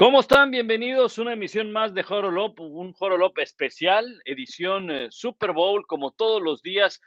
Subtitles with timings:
[0.00, 0.50] ¿Cómo están?
[0.50, 6.10] Bienvenidos a una emisión más de Horolop, un Horolop especial, edición eh, Super Bowl, como
[6.12, 7.02] todos los días,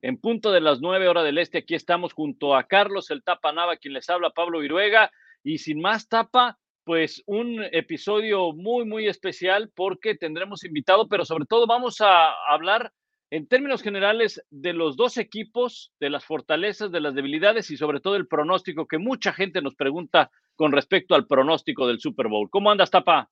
[0.00, 1.58] en punto de las nueve horas del este.
[1.58, 5.10] Aquí estamos junto a Carlos el Tapa Nava, quien les habla, Pablo Viruega,
[5.44, 11.44] y sin más tapa, pues un episodio muy, muy especial porque tendremos invitado, pero sobre
[11.44, 12.94] todo vamos a hablar
[13.30, 18.00] en términos generales de los dos equipos, de las fortalezas, de las debilidades y sobre
[18.00, 22.48] todo el pronóstico que mucha gente nos pregunta con respecto al pronóstico del Super Bowl.
[22.50, 23.30] ¿Cómo andas, Tapa?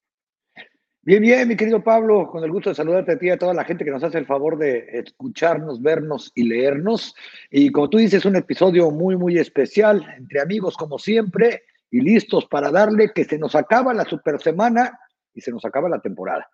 [1.03, 3.55] Bien, bien, mi querido Pablo, con el gusto de saludarte a ti y a toda
[3.55, 7.15] la gente que nos hace el favor de escucharnos, vernos y leernos.
[7.49, 12.47] Y como tú dices, un episodio muy, muy especial, entre amigos como siempre, y listos
[12.47, 14.99] para darle que se nos acaba la super semana
[15.33, 16.51] y se nos acaba la temporada.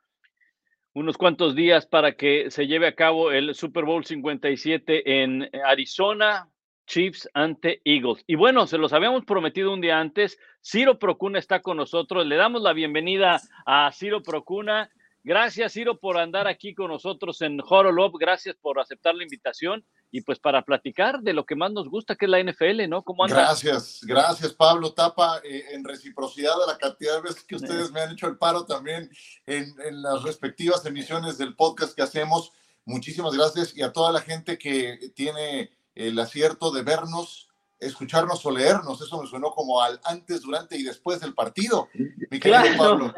[0.94, 6.50] Unos cuantos días para que se lleve a cabo el Super Bowl 57 en Arizona,
[6.86, 8.22] Chiefs ante Eagles.
[8.26, 10.38] Y bueno, se los habíamos prometido un día antes.
[10.62, 12.26] Ciro Procuna está con nosotros.
[12.26, 14.90] Le damos la bienvenida a Ciro Procuna.
[15.24, 18.16] Gracias, Ciro, por andar aquí con nosotros en Horolop.
[18.18, 22.16] Gracias por aceptar la invitación y pues para platicar de lo que más nos gusta,
[22.16, 23.02] que es la NFL, ¿no?
[23.02, 27.92] ¿Cómo Gracias, gracias, Pablo Tapa, eh, en reciprocidad a la cantidad de veces que ustedes
[27.92, 29.10] me han hecho el paro también
[29.46, 32.52] en, en las respectivas emisiones del podcast que hacemos.
[32.84, 38.50] Muchísimas gracias y a toda la gente que tiene el acierto de vernos, escucharnos o
[38.50, 39.00] leernos.
[39.00, 42.76] Eso me sonó como al antes, durante y después del partido, mi querido claro.
[42.76, 43.14] Pablo.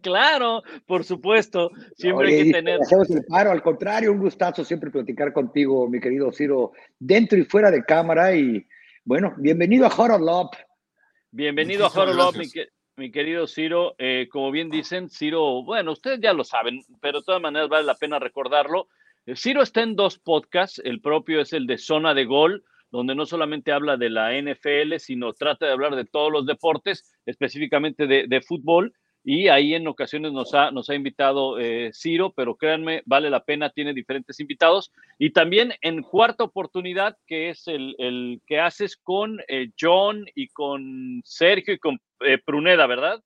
[0.00, 2.80] Claro, por supuesto, siempre hay que tener.
[2.80, 7.44] Hacemos el paro, al contrario, un gustazo siempre platicar contigo, mi querido Ciro, dentro y
[7.44, 8.34] fuera de cámara.
[8.34, 8.66] Y
[9.04, 10.54] bueno, bienvenido a Horolop.
[11.30, 12.46] Bienvenido a Horolop, mi,
[12.96, 13.94] mi, querido Ciro.
[13.98, 17.86] Eh, como bien dicen, Ciro, bueno, ustedes ya lo saben, pero de todas maneras vale
[17.86, 18.88] la pena recordarlo.
[19.26, 23.14] Eh, Ciro está en dos podcasts, el propio es el de Zona de Gol, donde
[23.14, 28.06] no solamente habla de la NFL, sino trata de hablar de todos los deportes, específicamente
[28.06, 28.92] de, de fútbol,
[29.24, 33.44] y ahí en ocasiones nos ha, nos ha invitado eh, Ciro, pero créanme, vale la
[33.44, 34.90] pena, tiene diferentes invitados.
[35.18, 40.48] Y también en cuarta oportunidad, que es el, el que haces con eh, John y
[40.48, 43.22] con Sergio y con eh, Pruneda, ¿verdad?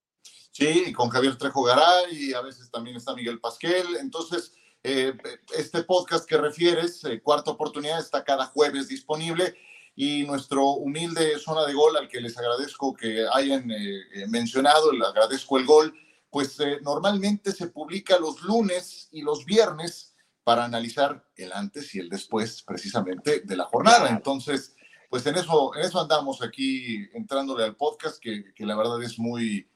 [0.50, 3.96] Sí, y con Javier Trejo Garay, y a veces también está Miguel Pasquel.
[4.00, 5.12] Entonces, eh,
[5.56, 9.54] este podcast que refieres, eh, Cuarta Oportunidad, está cada jueves disponible
[9.96, 15.04] y nuestro humilde zona de gol, al que les agradezco que hayan eh, mencionado, le
[15.04, 15.94] agradezco el gol,
[16.30, 20.14] pues normalmente se publica los lunes y los viernes
[20.44, 24.10] para analizar el antes y el después precisamente de la jornada.
[24.10, 24.76] Entonces,
[25.10, 29.18] pues en eso, en eso andamos aquí entrándole al podcast, que, que la verdad es
[29.18, 29.66] muy,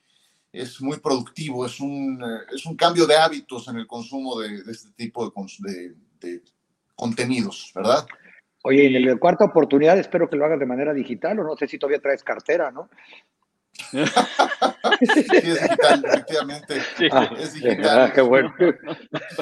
[0.52, 4.62] es muy productivo, es un, eh, es un cambio de hábitos en el consumo de,
[4.62, 6.42] de este tipo de, de,
[6.94, 8.06] contenidos, ¿verdad?
[8.62, 11.66] Oye, en la cuarta oportunidad espero que lo hagas de manera digital o no sé
[11.66, 12.90] si todavía traes cartera, ¿no?
[15.00, 16.80] sí, es digital, efectivamente.
[16.98, 17.08] Sí.
[17.10, 18.00] Ah, es digital.
[18.00, 18.54] Ah, qué bueno.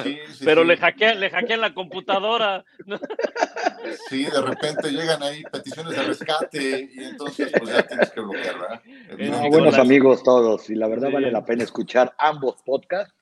[0.03, 2.63] Sí, sí, Pero le hackean, le hackean la computadora.
[4.09, 8.81] Sí, de repente llegan ahí peticiones de rescate y entonces pues ya tienes que bloquearla.
[9.17, 13.13] No, buenos amigos todos y la verdad vale la pena escuchar ambos podcasts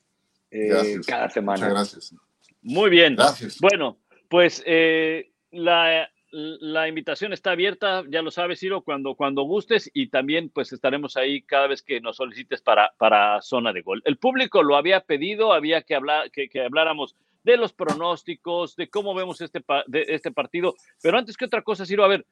[0.50, 1.68] eh, cada semana.
[1.68, 2.14] Muchas gracias.
[2.62, 3.16] Muy bien.
[3.16, 3.58] Gracias.
[3.60, 3.98] Bueno,
[4.28, 10.08] pues eh, la la invitación está abierta, ya lo sabes, Ciro, cuando, cuando gustes y
[10.08, 14.02] también pues estaremos ahí cada vez que nos solicites para, para zona de gol.
[14.04, 19.14] El público lo había pedido, había que hablar, que, habláramos de los pronósticos, de cómo
[19.14, 22.26] vemos este, de este partido, pero antes que otra cosa, Ciro, a ver,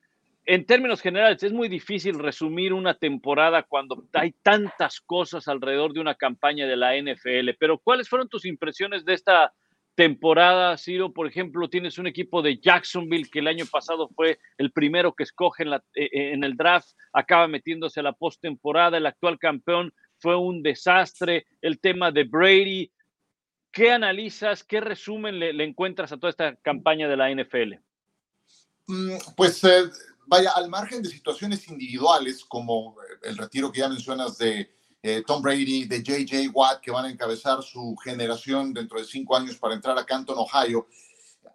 [0.45, 6.01] en términos generales, es muy difícil resumir una temporada cuando hay tantas cosas alrededor de
[6.01, 9.55] una campaña de la NFL, pero ¿cuáles fueron tus impresiones de esta
[9.97, 14.71] temporada, Ciro, por ejemplo, tienes un equipo de Jacksonville que el año pasado fue el
[14.71, 19.07] primero que escoge en, la, eh, en el draft, acaba metiéndose a la postemporada, el
[19.07, 22.93] actual campeón fue un desastre, el tema de Brady.
[23.73, 27.75] ¿Qué analizas, qué resumen le, le encuentras a toda esta campaña de la NFL?
[28.87, 29.85] Mm, pues eh,
[30.27, 34.71] vaya, al margen de situaciones individuales como el retiro que ya mencionas de
[35.03, 39.37] eh, Tom Brady, de JJ Watt, que van a encabezar su generación dentro de cinco
[39.37, 40.87] años para entrar a Canton, Ohio.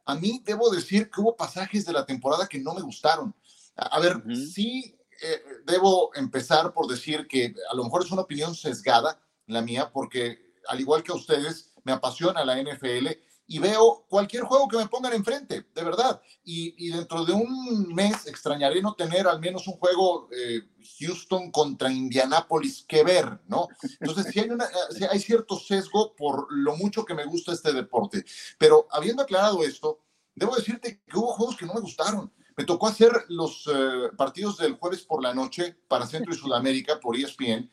[0.05, 3.35] A mí debo decir que hubo pasajes de la temporada que no me gustaron.
[3.75, 4.23] A, ver,
[4.53, 9.61] sí eh, debo empezar por decir que a lo mejor es una opinión sesgada la
[9.61, 13.07] mía, porque al igual que a ustedes, me apasiona la NFL
[13.51, 16.21] y veo cualquier juego que me pongan enfrente, de verdad.
[16.45, 20.62] Y, dentro de un mes extrañaré no tener al menos un juego eh,
[21.00, 23.68] Houston contra Indianapolis que ver, ¿no?
[24.00, 24.69] Entonces, sí hay, una,
[25.09, 28.24] hay cierto sesgo por lo mucho que me gusta este deporte.
[28.57, 30.00] Pero habiendo aclarado esto,
[30.33, 32.31] debo decirte que hubo juegos que no me gustaron.
[32.56, 37.01] Me tocó hacer los eh, partidos del jueves por la noche para Centro y Sudamérica
[37.01, 37.69] por ESPN.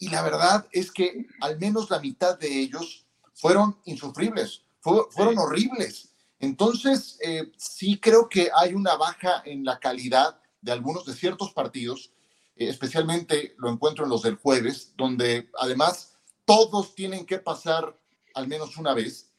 [0.00, 6.12] Y la verdad es que al menos la mitad de ellos fueron insufribles fueron horribles.
[6.38, 11.52] Entonces, eh, sí creo que hay una baja en la calidad de algunos de ciertos
[11.52, 12.12] partidos,
[12.56, 17.96] eh, especialmente lo encuentro en los del jueves, donde además todos tienen que pasar
[18.34, 19.30] al menos una vez,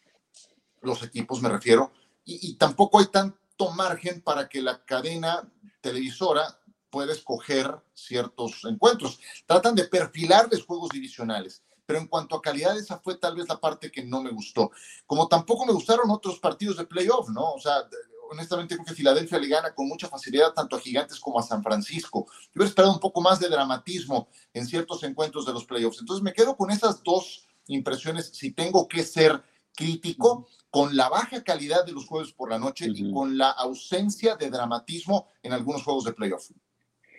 [0.82, 1.92] los equipos me refiero,
[2.26, 5.52] y, tampoco hay tanto margen para que la cadena
[5.82, 6.58] televisora
[6.90, 9.20] pueda escoger ciertos encuentros.
[9.46, 13.60] Tratan de perfilarles juegos divisionales pero en cuanto a calidad, esa fue tal vez la
[13.60, 14.72] parte que no me gustó.
[15.06, 17.54] Como tampoco me gustaron otros partidos de playoff, ¿no?
[17.54, 17.88] O sea,
[18.30, 21.64] honestamente creo que Filadelfia le gana con mucha facilidad tanto a Gigantes como a San
[21.64, 22.26] Francisco.
[22.28, 26.00] Yo hubiera esperado un poco más de dramatismo en ciertos encuentros de los playoffs.
[26.00, 29.44] Entonces me quedo con esas dos impresiones si tengo que ser
[29.76, 34.36] crítico con la baja calidad de los juegos por la noche y con la ausencia
[34.36, 36.50] de dramatismo en algunos juegos de playoff.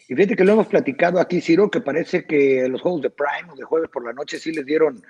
[0.08, 3.52] Y fíjate que lo hemos platicado aquí, Ciro, que parece que los juegos de Prime
[3.52, 5.02] o de jueves por la noche sí les dieron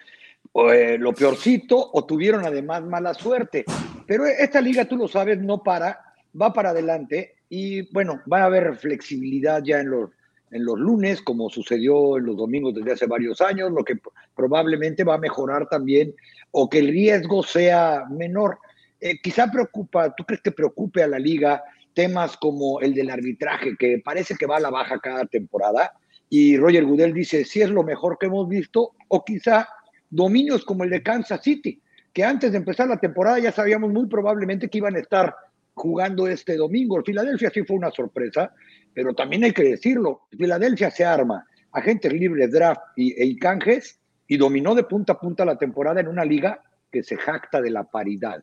[0.73, 3.64] eh, lo peorcito o tuvieron además mala suerte.
[4.06, 5.99] Pero esta liga, tú lo sabes, no para,
[6.41, 10.11] va para adelante y bueno, va a haber flexibilidad ya en los,
[10.50, 13.99] en los lunes, como sucedió en los domingos desde hace varios años, lo que
[14.37, 16.14] probablemente va a mejorar también
[16.52, 18.58] o que el riesgo sea menor.
[19.00, 21.62] Eh, quizá preocupa, ¿tú crees que preocupe a la liga
[21.94, 25.93] temas como el del arbitraje, que parece que va a la baja cada temporada,
[26.29, 29.69] y Roger Goodell dice, si es lo mejor que hemos visto, o quizá
[30.11, 31.81] dominios como el de Kansas City,
[32.12, 35.35] que antes de empezar la temporada ya sabíamos muy probablemente que iban a estar
[35.75, 37.02] jugando este domingo.
[37.02, 38.52] Filadelfia sí fue una sorpresa,
[38.94, 44.37] pero también hay que decirlo, Filadelfia se arma, agentes libres, draft y, e canjes, y
[44.37, 47.85] dominó de punta a punta la temporada en una liga que se jacta de la
[47.85, 48.43] paridad.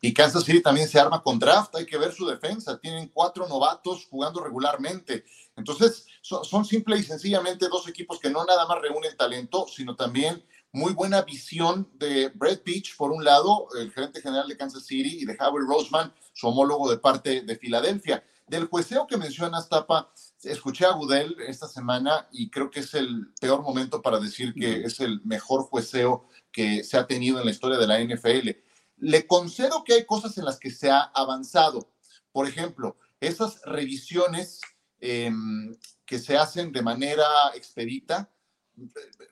[0.00, 2.78] Y Kansas City también se arma con draft, hay que ver su defensa.
[2.78, 5.24] Tienen cuatro novatos jugando regularmente.
[5.56, 10.44] Entonces, son, simple y sencillamente dos equipos que no nada más reúnen talento, sino también
[10.70, 15.18] muy buena visión de Brett Beach, por un lado, el gerente general de Kansas City,
[15.20, 18.22] y de Howard Roseman, su homólogo de parte de Filadelfia.
[18.46, 20.12] Del jueceo que mencionas, Tapa,
[20.42, 24.84] escuché a Gudel esta semana y creo que es el peor momento para decir que
[24.84, 28.67] es el mejor jueceo que se ha tenido en la historia de la NFL
[29.00, 31.90] le concedo que hay cosas en las que se ha avanzado.
[32.32, 34.60] Por ejemplo, esas revisiones
[35.00, 38.30] em, que se hacen de manera expedita,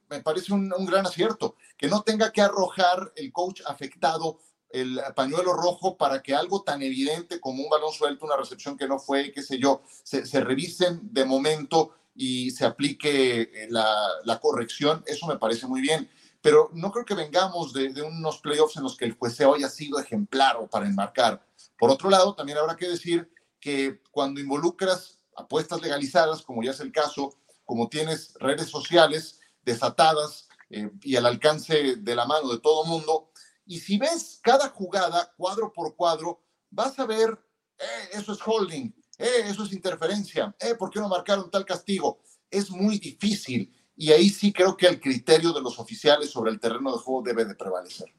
[0.08, 1.56] me parece un, gran acierto.
[1.76, 6.82] Que no tenga que arrojar el coach afectado el pañuelo rojo para que algo tan
[6.82, 10.40] evidente como un balón suelto, una recepción que no fue, qué sé yo, se, se
[10.40, 15.04] revisen de momento y se aplique la, la corrección.
[15.06, 16.10] Eso me parece muy bien
[16.46, 19.98] pero no creo que vengamos de, unos playoffs en los que el jueceo haya sido
[19.98, 21.44] ejemplar o para enmarcar.
[21.76, 26.78] Por otro lado, también habrá que decir que cuando involucras apuestas legalizadas, como ya es
[26.78, 27.34] el caso,
[27.64, 33.32] como tienes redes sociales desatadas eh, y al alcance de la mano de todo mundo,
[33.66, 37.36] y si ves cada jugada cuadro por cuadro, vas a ver,
[37.76, 42.20] eh, eso es holding, eh, eso es interferencia, eh, ¿por qué no marcaron tal castigo?
[42.48, 46.60] Es muy difícil y ahí sí creo que el criterio de los oficiales sobre el
[46.60, 48.12] terreno de juego debe de prevalecer.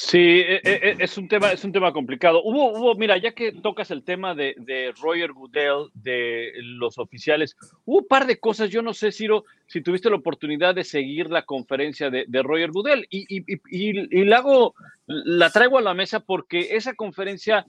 [0.00, 2.40] Sí, e, e, e, es un tema, es un tema complicado.
[2.44, 7.56] Hubo, hubo, mira, ya que tocas el tema de, de Roger Goodell, de los oficiales,
[7.84, 8.70] hubo un par de cosas.
[8.70, 12.70] Yo no sé, Ciro, si tuviste la oportunidad de seguir la conferencia de, de Roger
[12.70, 14.74] Goodell y, y, y, y, la hago,
[15.06, 17.66] la traigo a la mesa porque esa conferencia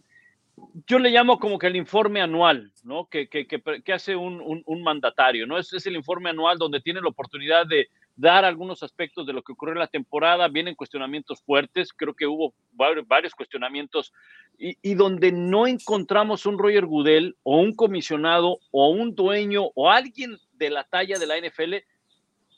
[0.88, 3.08] yo le llamo como que el informe anual, ¿no?
[3.08, 5.58] Que, que, que, hace un, un, mandatario, ¿no?
[5.58, 9.42] Es, es, el informe anual donde tiene la oportunidad de dar algunos aspectos de lo
[9.42, 14.14] que ocurrió en la temporada, vienen cuestionamientos fuertes, creo que hubo varios cuestionamientos,
[14.58, 19.90] y, y donde no encontramos un Roger Goodell o un comisionado o un dueño o
[19.90, 21.76] alguien de la talla de la NFL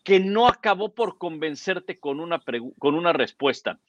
[0.03, 2.41] que no acabó por convencerte con una,
[2.79, 3.79] con una respuesta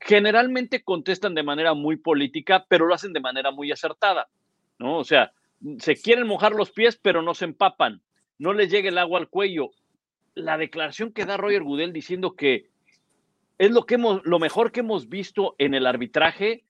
[0.00, 4.28] generalmente contestan de manera muy política, pero lo hacen de manera muy acertada,
[4.78, 4.98] ¿no?
[4.98, 5.32] O sea,
[5.78, 8.00] se quieren mojar los pies, pero no se empapan,
[8.38, 9.70] no les llega el agua al cuello.
[10.34, 12.68] la declaración que da Roger Goodell diciendo que
[13.58, 16.64] es lo, que hemos, lo mejor que hemos visto en el arbitraje,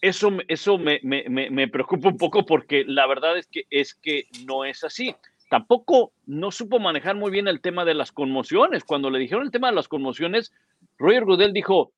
[0.00, 4.26] eso, eso me, me, me, preocupa un poco porque la verdad es que, es que
[4.46, 5.14] no es así.
[5.50, 8.82] Tampoco no supo manejar muy bien el tema de las conmociones.
[8.82, 10.52] Cuando le dijeron el tema de las conmociones,
[10.98, 11.92] Roger Goodell dijo,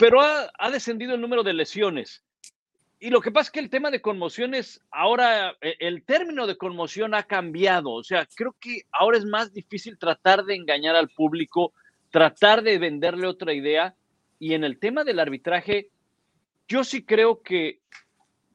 [0.00, 2.24] pero ha, ha descendido el número de lesiones.
[2.98, 6.56] Y lo que pasa es que el tema de conmociones, ahora e, el término de
[6.56, 7.92] conmoción ha cambiado.
[7.92, 11.74] O sea, creo que ahora es más difícil tratar de engañar al público,
[12.10, 13.94] tratar de venderle otra idea.
[14.38, 15.90] Y en el tema del arbitraje,
[16.66, 17.80] yo sí creo que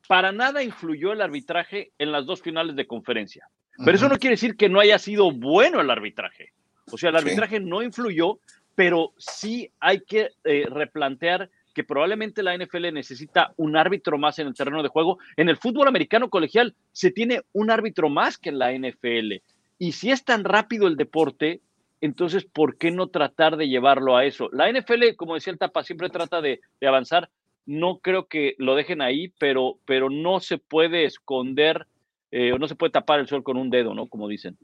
[0.08, 3.48] para nada influyó el arbitraje en las dos finales de conferencia.
[3.84, 6.54] Pero eso no quiere decir que no haya sido bueno el arbitraje.
[6.92, 8.40] O sea, el arbitraje no influyó,
[8.76, 14.48] pero sí hay que eh, replantear que probablemente la NFL necesita un árbitro más en
[14.48, 15.20] el terreno de juego.
[15.36, 19.34] En el fútbol americano colegial se tiene un árbitro más que en la NFL.
[19.78, 21.60] Y si es tan rápido el deporte,
[22.00, 24.50] entonces, ¿por qué no tratar de llevarlo a eso?
[24.54, 27.30] La NFL, como decía el Tapa, siempre trata de, avanzar.
[27.66, 31.88] No creo que lo dejen ahí, pero, pero no se puede esconder
[32.32, 34.08] eh, o no se puede tapar el sol con un dedo, ¿no?
[34.08, 34.58] Como dicen.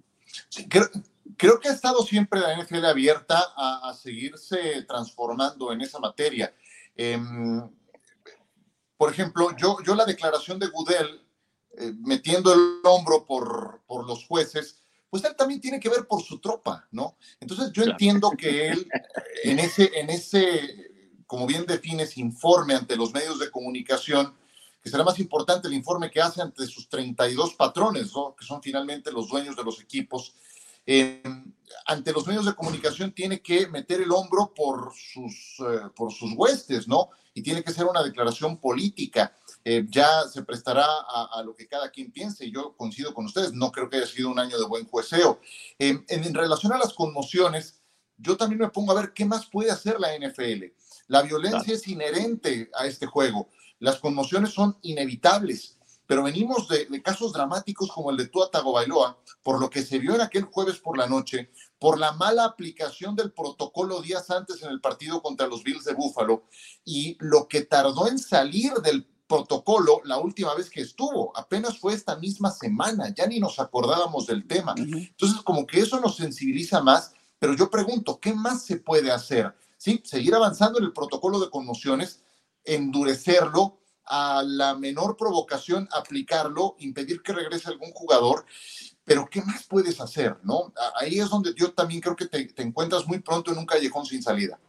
[0.70, 0.86] creo,
[1.38, 6.54] que ha estado siempre la NFL abierta a seguirse transformando en esa materia.
[6.96, 7.70] Em,
[8.98, 11.25] por ejemplo, yo, yo la declaración de Gudel,
[11.78, 14.78] eh, metiendo el hombro por, por los jueces,
[15.10, 17.18] pues él también tiene que ver por su tropa, ¿no?
[17.40, 18.88] Entonces yo entiendo que él
[19.44, 20.92] en ese, en ese,
[21.25, 24.34] como bien defines, informe ante los medios de comunicación,
[24.82, 28.36] que será más importante el informe que hace ante sus 32 patrones, ¿no?
[28.36, 30.34] que son finalmente los dueños de los equipos,
[30.86, 31.22] eh,
[31.86, 36.34] ante los medios de comunicación tiene que meter el hombro por sus, eh, por sus
[36.34, 37.10] huestes, ¿no?
[37.34, 39.34] Y tiene que ser una declaración política.
[39.64, 42.50] Eh, ya se prestará a, lo que cada quien piense.
[42.52, 45.40] Yo coincido con ustedes, no creo que haya sido un año de buen jueceo.
[45.80, 47.82] En, en, relación a las conmociones,
[48.18, 50.66] yo también me pongo a ver qué más puede hacer la NFL.
[51.08, 53.50] La violencia es inherente a este juego.
[53.80, 55.78] Las conmociones son inevitables
[56.12, 60.13] pero venimos de, casos dramáticos como el de Tua Tagovailoa, por lo que se vio
[60.13, 64.72] en aquel jueves por la noche, por la mala aplicación del protocolo días antes en
[64.72, 66.44] el partido contra los Bills de Buffalo
[66.84, 71.94] y lo que tardó en salir del protocolo la última vez que estuvo, apenas fue
[71.94, 74.75] esta misma semana, ya ni nos acordábamos del tema.
[74.77, 79.56] Entonces, como que eso nos sensibiliza más, pero yo pregunto, ¿qué más se puede hacer?
[79.77, 82.22] Sí, seguir avanzando en el protocolo de conmociones,
[82.65, 83.81] endurecerlo,
[84.13, 88.44] a la menor provocación aplicarlo, impedir que regrese algún jugador,
[89.06, 90.36] pero ¿qué más puedes hacer?
[90.44, 90.74] ¿no?
[91.00, 94.22] Ahí es donde yo también creo que te, encuentras muy pronto en un callejón sin
[94.22, 94.60] salida.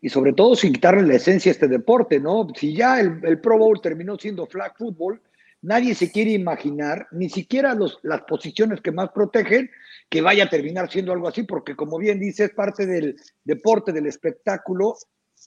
[0.00, 2.46] Y sobre todo sin quitarle la esencia a este deporte, ¿no?
[2.54, 5.20] Si ya el, Pro Bowl terminó siendo flag football,
[5.62, 9.68] nadie se quiere imaginar, ni siquiera los, las posiciones que más protegen,
[10.08, 13.90] que vaya a terminar siendo algo así, porque como bien dice, es parte del deporte,
[13.92, 14.94] del espectáculo,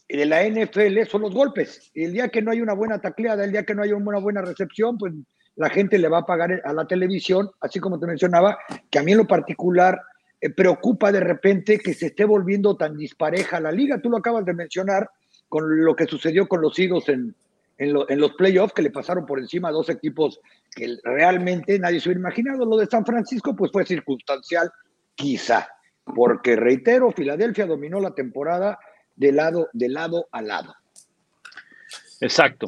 [0.07, 1.91] de la NFL son los golpes.
[1.93, 4.41] El día que no hay una buena tacleada, el día que no hay una buena
[4.41, 5.13] recepción, pues
[5.55, 8.57] la gente le va a pagar a la televisión, así como te mencionaba,
[8.89, 10.01] que a mí en lo particular
[10.41, 13.99] eh, preocupa de repente que se esté volviendo tan dispareja la liga.
[14.01, 15.09] Tú lo acabas de mencionar
[15.47, 17.35] con lo que sucedió con los Eagles en,
[17.77, 20.39] en, los playoffs, que le pasaron por encima a dos equipos
[20.75, 22.65] que realmente nadie se hubiera imaginado.
[22.65, 24.71] Lo de San Francisco, pues fue circunstancial,
[25.15, 25.67] quizá,
[26.03, 28.79] porque reitero, Filadelfia dominó la temporada
[29.19, 30.73] de lado, de lado a lado.
[32.21, 32.67] Exacto.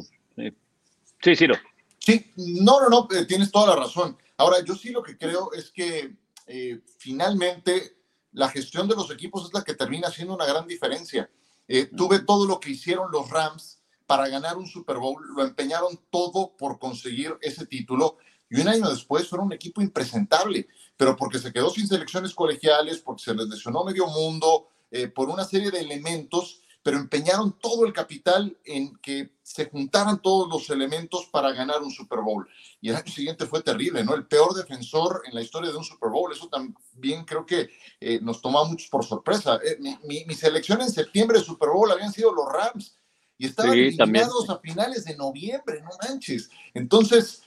[1.22, 1.56] Sí, Ciro.
[1.98, 4.18] Sí, no, no, no, eh, tienes toda la razón.
[4.36, 6.14] Ahora, yo sí lo que creo es que
[6.46, 7.96] eh, finalmente
[8.32, 11.30] la gestión de los equipos es la que termina haciendo una gran diferencia.
[11.68, 15.98] Eh, tuve todo lo que hicieron los Rams para ganar un Super Bowl, lo empeñaron
[16.10, 18.18] todo por conseguir ese título
[18.50, 20.68] y un año después fueron un equipo impresentable,
[20.98, 25.30] pero porque se quedó sin selecciones colegiales, porque se les lesionó medio mundo, eh, por
[25.30, 30.68] una serie de elementos, pero empeñaron todo el capital en que se juntaran todos los
[30.68, 32.46] elementos para ganar un Super Bowl.
[32.78, 34.14] Y el año siguiente fue terrible, ¿no?
[34.14, 36.30] El peor defensor en la historia de un Super Bowl.
[36.30, 37.70] Eso también creo que
[38.00, 39.58] eh, nos tomó a muchos por sorpresa.
[39.64, 42.98] Eh, mi, selección en septiembre de Super Bowl habían sido los Rams
[43.38, 46.50] y estaban eliminados a finales de noviembre, no manches.
[46.74, 47.44] Entonces,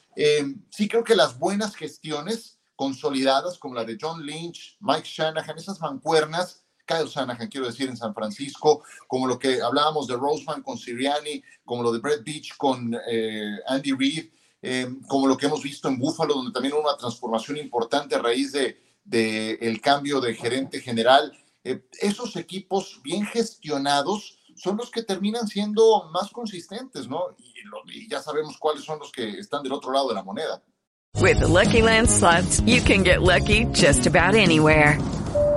[0.71, 5.79] sí creo que las buenas gestiones consolidadas, como la de John Lynch, Mike Shanahan, esas
[5.79, 10.77] mancuernas, Kyle Shanahan, quiero decir, en San Francisco, como lo que hablábamos de Roseman con
[10.77, 14.29] Siriani, como lo de Brett Beach con eh, Andy Reid,
[14.61, 18.19] em, como lo que hemos visto en Buffalo, donde también hubo una transformación importante a
[18.19, 18.77] raíz de,
[19.81, 21.31] cambio de gerente general.
[21.63, 27.35] Eh, esos equipos bien gestionados son los que terminan siendo más consistentes, ¿no?
[27.37, 30.63] Y, y, ya sabemos cuáles son los que están del otro lado de la moneda.
[31.21, 34.99] With the Lucky Land slots, you can get lucky just about anywhere.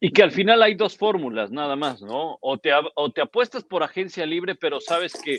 [0.00, 2.38] Y que al final hay dos fórmulas, nada más, ¿no?
[2.40, 5.38] O te, o te apuestas por agencia libre, pero sabes que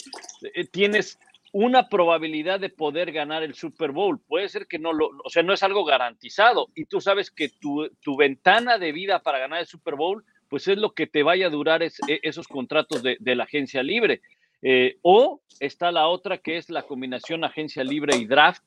[0.53, 1.17] eh, tienes
[1.51, 4.19] una probabilidad de poder ganar el Super Bowl.
[4.19, 6.67] Puede ser que no lo, o sea, no es algo garantizado.
[6.75, 10.67] Y tú sabes que tu, tu ventana de vida para ganar el Super Bowl, pues
[10.67, 13.81] es lo que te vaya a durar es, e, esos contratos de, de, la agencia
[13.81, 14.21] libre.
[14.61, 18.63] Eh, o está la otra que es la combinación agencia libre y draft,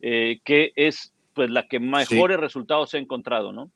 [0.00, 2.40] eh, que es pues la que mejores sí.
[2.40, 3.70] resultados ha encontrado, ¿no?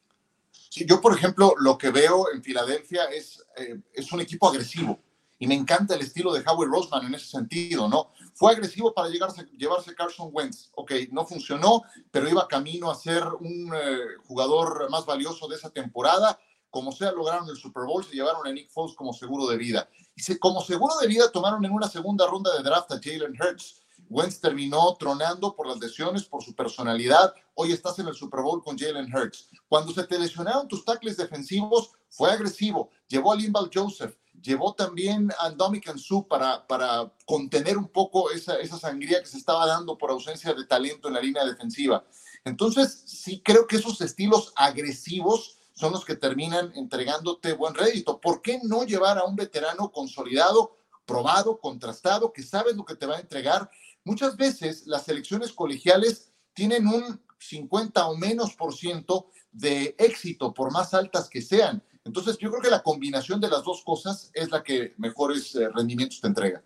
[0.68, 5.00] Sí, yo, por ejemplo, lo que veo en Filadelfia es, eh, es un equipo agresivo
[5.38, 8.10] y me encanta el estilo de Howie Roseman en ese sentido, ¿no?
[8.34, 10.70] Fue agresivo para llegarse, llevarse Carson Wentz.
[10.74, 15.70] Ok, no funcionó, pero iba camino a ser un eh, jugador más valioso de esa
[15.70, 16.38] temporada.
[16.70, 19.88] Como sea, lograron el Super Bowl, se llevaron a Nick Foles como seguro de vida.
[20.14, 23.36] Y se, como seguro de vida tomaron en una segunda ronda de draft a Jalen
[23.40, 23.77] Hurts.
[24.10, 27.34] Wentz terminó tronando por las lesiones, por su personalidad.
[27.54, 29.50] Hoy estás en el Super Bowl con Jalen Hurts.
[29.68, 32.90] Cuando se te lesionaron tus tackles defensivos, fue agresivo.
[33.06, 38.56] Llevó a Limbal Joseph, llevó también a Dominican Su para, para contener un poco esa,
[38.56, 42.04] esa sangría que se estaba dando por ausencia de talento en la línea defensiva.
[42.44, 48.20] Entonces, sí creo que esos estilos agresivos son los que terminan entregándote buen rédito.
[48.20, 53.06] ¿Por qué no llevar a un veterano consolidado, probado, contrastado, que sabe lo que te
[53.06, 53.70] va a entregar?
[54.08, 60.72] Muchas veces las selecciones colegiales tienen un 50 o menos por ciento de éxito, por
[60.72, 61.82] más altas que sean.
[62.06, 65.68] Entonces, yo creo que la combinación de las dos cosas es la que mejores eh,
[65.68, 66.62] rendimientos te entrega.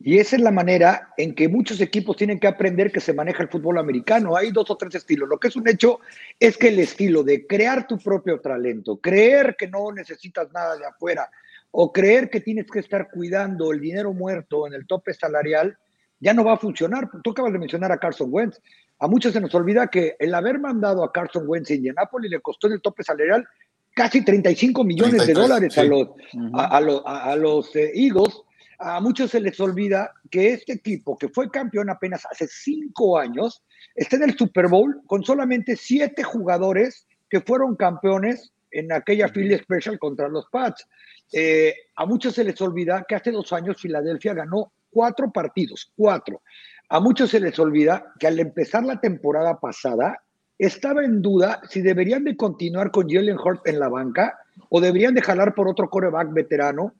[0.00, 3.42] Y esa es la manera en que muchos equipos tienen que aprender que se maneja
[3.42, 4.34] el fútbol americano.
[4.34, 5.28] Hay dos o tres estilos.
[5.28, 6.00] Lo que es un hecho
[6.40, 10.86] es que el estilo de crear tu propio talento, creer que no necesitas nada de
[10.86, 11.30] afuera
[11.72, 15.76] o creer que tienes que estar cuidando el dinero muerto en el tope salarial,
[16.24, 17.10] ya no va a funcionar.
[17.22, 18.58] Tú acabas de mencionar a Carson Wentz.
[18.98, 22.40] A muchos se nos olvida que el haber mandado a Carson Wentz a Indianapolis le
[22.40, 23.46] costó en el tope salarial
[23.94, 25.80] casi 35 millones 33, de dólares sí.
[25.80, 26.60] a los, uh -huh.
[26.60, 28.40] a, a, los, a, los eh, Eagles.
[28.78, 33.62] A muchos se les olvida que este equipo, que fue campeón apenas hace cinco años,
[33.94, 39.58] está en el Super Bowl con solamente siete jugadores que fueron campeones en aquella Philly
[39.58, 40.86] Special contra los Pats.
[41.32, 46.40] Eh, a muchos se les olvida que hace dos años Filadelfia ganó cuatro partidos, cuatro.
[46.88, 50.22] A muchos se les olvida que al empezar la temporada pasada
[50.56, 55.14] estaba en duda si deberían de continuar con Jalen Hurt en la banca o deberían
[55.14, 56.94] de jalar por otro coreback veterano.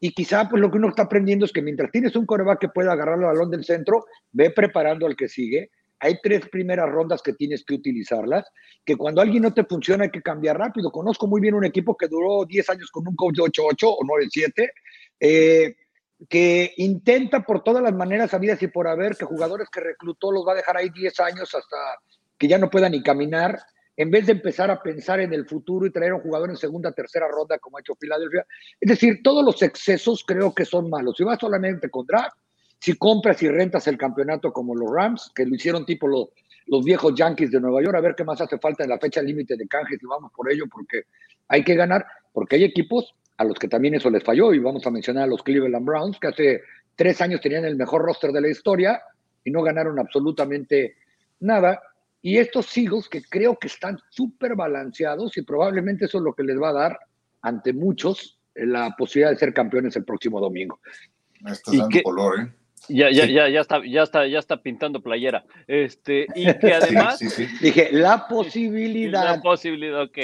[0.00, 2.68] Y quizá pues lo que uno está aprendiendo es que mientras tienes un coreback que
[2.68, 5.70] pueda agarrar el balón del centro, ve preparando al que sigue.
[6.00, 8.44] Hay tres primeras rondas que tienes que utilizarlas,
[8.84, 10.90] que cuando alguien no te funciona hay que cambiar rápido.
[10.90, 14.04] Conozco muy bien un equipo que duró 10 años con un coach de 8-8 o
[14.04, 14.70] 9-7,
[15.20, 15.76] eh,
[16.28, 20.46] que intenta por todas las maneras habidas y por haber que jugadores que reclutó los
[20.46, 21.76] va a dejar ahí 10 años hasta
[22.38, 23.60] que ya no pueda ni caminar,
[23.96, 26.56] en vez de empezar a pensar en el futuro y traer a un jugador en
[26.56, 28.46] segunda, tercera ronda como ha hecho Filadelfia.
[28.80, 31.16] Es decir, todos los excesos creo que son malos.
[31.16, 32.36] Si vas solamente con draft,
[32.78, 36.28] si compras y rentas el campeonato como los Rams, que lo hicieron tipo los,
[36.66, 39.22] los viejos Yankees de Nueva York, a ver qué más hace falta en la fecha
[39.22, 41.04] límite de canjes y vamos por ello porque
[41.48, 44.86] hay que ganar, porque hay equipos a los que también eso les falló y vamos
[44.86, 46.62] a mencionar a los Cleveland Browns, que hace
[46.94, 49.02] tres años tenían el mejor roster de la historia
[49.44, 50.96] y no ganaron absolutamente
[51.40, 51.80] nada.
[52.22, 56.42] Y estos Eagles que creo que están súper balanceados y probablemente eso es lo que
[56.42, 56.98] les va a dar
[57.42, 60.80] ante muchos la posibilidad de ser campeones el próximo domingo.
[61.40, 62.52] Me estás dando color, ¿eh?
[62.88, 63.32] Ya, ya, sí.
[63.32, 65.44] ya, ya está, ya está, ya está pintando playera.
[65.66, 67.18] Este, y que además.
[67.18, 69.36] Sí, sí, Dije, la posibilidad.
[69.36, 70.18] La posibilidad, ok.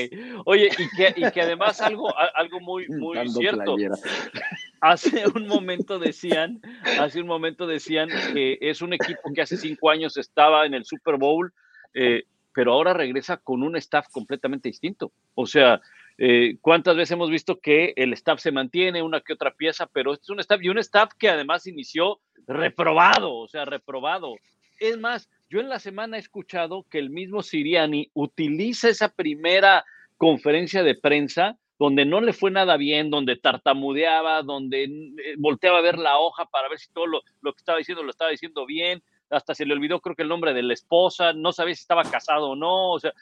[0.47, 3.75] Oye, y que, y que además algo, algo muy, muy Pintando cierto.
[3.75, 3.95] Playera.
[4.81, 6.61] Hace un momento decían,
[6.99, 10.85] hace un momento decían que es un equipo que hace cinco años estaba en el
[10.85, 11.53] Super Bowl,
[11.95, 15.13] eh, pero ahora regresa con un staff completamente distinto.
[15.37, 15.81] O sea,
[16.19, 20.13] eh, ¿Cuántas veces hemos visto que el staff se mantiene, una que otra pieza, pero
[20.13, 24.35] este es un staff y un staff que además inició reprobado, o sea, reprobado.
[24.79, 29.85] Es más, yo en la semana he escuchado que el mismo Siriani utiliza esa primera
[30.17, 35.83] conferencia de prensa donde no le fue nada bien, donde tartamudeaba, donde eh, volteaba a
[35.83, 38.65] ver la hoja para ver si todo lo, lo que estaba diciendo lo estaba diciendo
[38.67, 41.81] bien, hasta se le olvidó creo que el nombre de la esposa, no sabía si
[41.81, 43.13] estaba casado o no, o sea,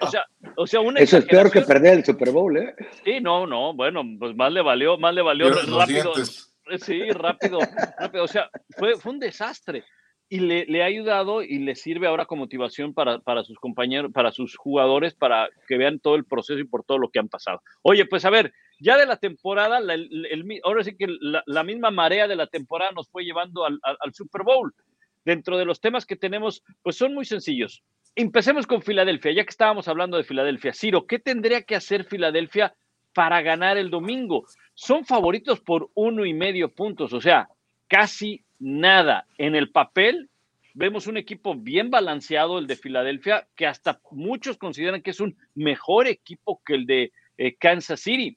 [0.00, 0.24] o sea,
[0.56, 2.74] o sea una Eso es peor que perder el Super Bowl, ¿eh?
[3.04, 6.12] Sí, no, no, bueno, pues más le valió, más le valió rápido.
[6.80, 7.58] Sí, rápido,
[7.98, 9.84] rápido, o sea, fue, fue un desastre
[10.32, 14.12] y le, le, ha ayudado y le sirve ahora como motivación para, para, sus compañeros,
[14.14, 17.28] para sus jugadores, para que vean todo el proceso y por todo lo que han
[17.28, 17.60] pasado.
[17.82, 21.90] Oye, pues a ver, ya de la temporada, el, ahora sí que la, la, misma
[21.90, 24.72] marea de la temporada nos fue llevando al, al, al Super Bowl
[25.24, 27.82] dentro de los temas que tenemos, pues son muy sencillos.
[28.14, 30.74] Empecemos con Filadelfia, ya que estábamos hablando de Filadelfia.
[30.74, 32.74] Ciro, ¿qué tendría que hacer Filadelfia
[33.14, 34.46] para ganar el domingo?
[34.74, 37.48] Son favoritos por uno y medio puntos, o sea,
[37.88, 39.26] casi nada.
[39.38, 40.28] En el papel
[40.74, 45.36] vemos un equipo bien balanceado, el de Filadelfia, que hasta muchos consideran que es un
[45.54, 48.36] mejor equipo que el de eh, Kansas City.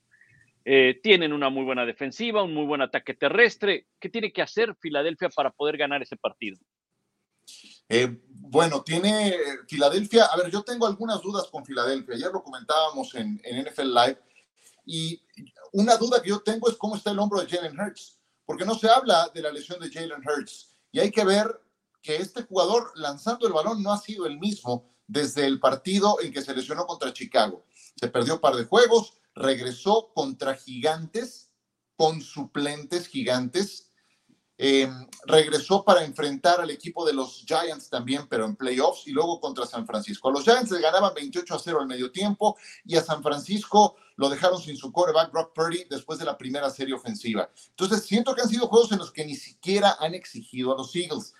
[0.67, 3.85] Eh, tienen una muy buena defensiva, un muy buen ataque terrestre.
[3.99, 6.57] ¿Qué tiene que hacer Filadelfia para poder ganar ese partido?
[7.87, 9.35] Eh, bueno, tiene
[9.67, 13.93] Filadelfia, a ver, yo tengo algunas dudas con Filadelfia, ayer lo comentábamos en, en, NFL
[13.93, 14.19] Live,
[14.85, 15.21] y
[15.73, 18.75] una duda que yo tengo es cómo está el hombro de Jalen Hurts, porque no
[18.75, 21.61] se habla de la lesión de Jalen Hurts, y hay que ver
[22.01, 26.31] que este jugador lanzando el balón no ha sido el mismo desde el partido en
[26.31, 27.65] que se lesionó contra Chicago.
[27.95, 31.51] Se perdió un par de juegos, regresó contra gigantes,
[31.95, 33.91] con suplentes gigantes,
[34.57, 34.89] eh,
[35.25, 39.65] regresó para enfrentar al equipo de los Giants también, pero en playoffs, y luego contra
[39.65, 40.29] San Francisco.
[40.29, 43.95] A los Giants le ganaban 28 a 0 al medio tiempo y a San Francisco
[44.15, 47.49] lo dejaron sin su quarterback Brock Purdy después de la primera serie ofensiva.
[47.71, 50.95] Entonces, siento que han sido juegos en los que ni siquiera han exigido a los
[50.95, 51.33] Eagles.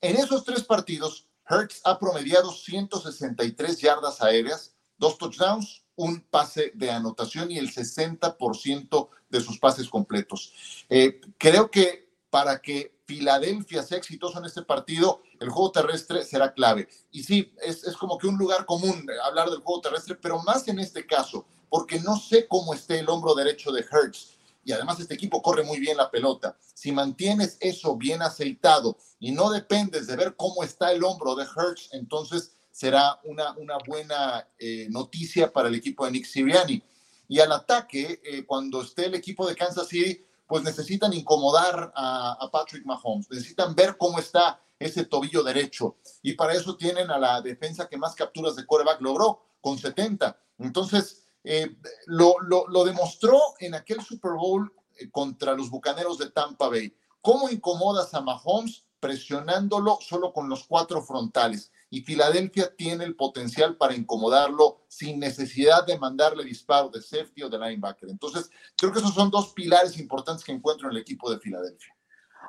[0.00, 6.90] En esos tres partidos, Hertz ha promediado 163 yardas aéreas, dos touchdowns, un pase de
[6.90, 10.52] anotación y el 60% de sus pases completos.
[10.88, 12.03] Eh, creo que
[12.34, 16.88] para que Filadelfia sea exitoso en este partido, el juego terrestre será clave.
[17.12, 20.66] Y sí, es, es, como que un lugar común hablar del juego terrestre, pero más
[20.66, 24.36] en este caso, porque no sé cómo esté el hombro derecho de Hertz.
[24.64, 26.58] Y además este equipo corre muy bien la pelota.
[26.74, 31.44] Si mantienes eso bien aceitado y no dependes de ver cómo está el hombro de
[31.44, 36.82] Hertz, entonces será una, una buena eh, noticia para el equipo de Nick Siriani.
[37.28, 42.48] Y al ataque, eh, cuando esté el equipo de Kansas City, pues necesitan incomodar a,
[42.52, 45.96] Patrick Mahomes, necesitan ver cómo está ese tobillo derecho.
[46.22, 50.38] Y para eso tienen a la defensa que más capturas de coreback logró, con 70.
[50.58, 56.30] Entonces, eh, lo, lo, lo, demostró en aquel Super Bowl eh, contra los Bucaneros de
[56.30, 56.96] Tampa Bay.
[57.20, 61.72] ¿Cómo incomodas a Mahomes presionándolo solo con los cuatro frontales?
[61.94, 67.48] Y Filadelfia tiene el potencial para incomodarlo sin necesidad de mandarle disparo de safety o
[67.48, 68.08] de linebacker.
[68.08, 71.94] Entonces, creo que esos son dos pilares importantes que encuentro en el equipo de Filadelfia.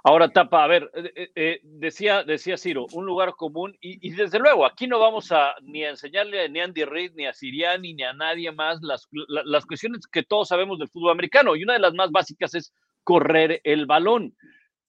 [0.04, 4.66] Ahora, Tapa, a ver, eh, eh, decía, decía Ciro, un lugar común, y, desde luego,
[4.66, 8.02] aquí no vamos a ni a enseñarle ni a Andy Reid, ni a Siriani, ni
[8.02, 11.80] a nadie más las, las cuestiones que todos sabemos del fútbol americano, y una de
[11.80, 14.36] las más básicas es correr el balón.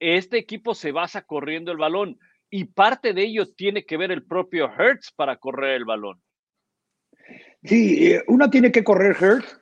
[0.00, 2.18] Este equipo se basa corriendo el balón
[2.50, 6.20] y parte de ello tiene que ver el propio Hertz para correr el balón.
[7.64, 9.58] Sí, eh, uno tiene que correr Hertz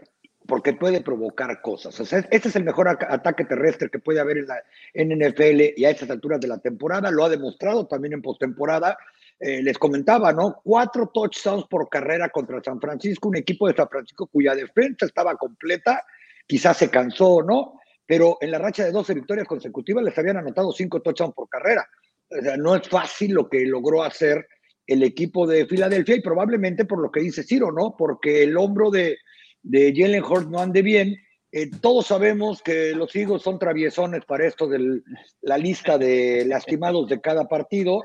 [0.47, 1.99] porque puede provocar cosas.
[2.01, 4.63] O sea, este es el mejor ataque terrestre que puede haber en, la,
[4.95, 7.11] NFL y a estas alturas de la temporada.
[7.11, 8.99] Lo ha demostrado también en postemporada.
[9.41, 10.61] Eh, les comentaba, ¿no?
[10.63, 15.35] Cuatro touchdowns por carrera contra San Francisco, un equipo de San Francisco cuya defensa estaba
[15.37, 16.05] completa,
[16.47, 17.81] quizás se cansó, ¿no?
[18.07, 21.89] Pero en la racha de 12 victorias consecutivas les habían anotado cinco touchdowns por carrera.
[22.31, 24.47] O sea, no es fácil lo que logró hacer
[24.87, 27.95] el equipo de Filadelfia y probablemente por lo que dice Ciro, ¿no?
[27.97, 29.19] Porque el hombro de,
[29.63, 31.17] de Jalen Hurts no ande bien.
[31.57, 35.01] Eh, todos sabemos que los Eagles son traviesones para esto de
[35.41, 38.03] la lista de lastimados de cada partido.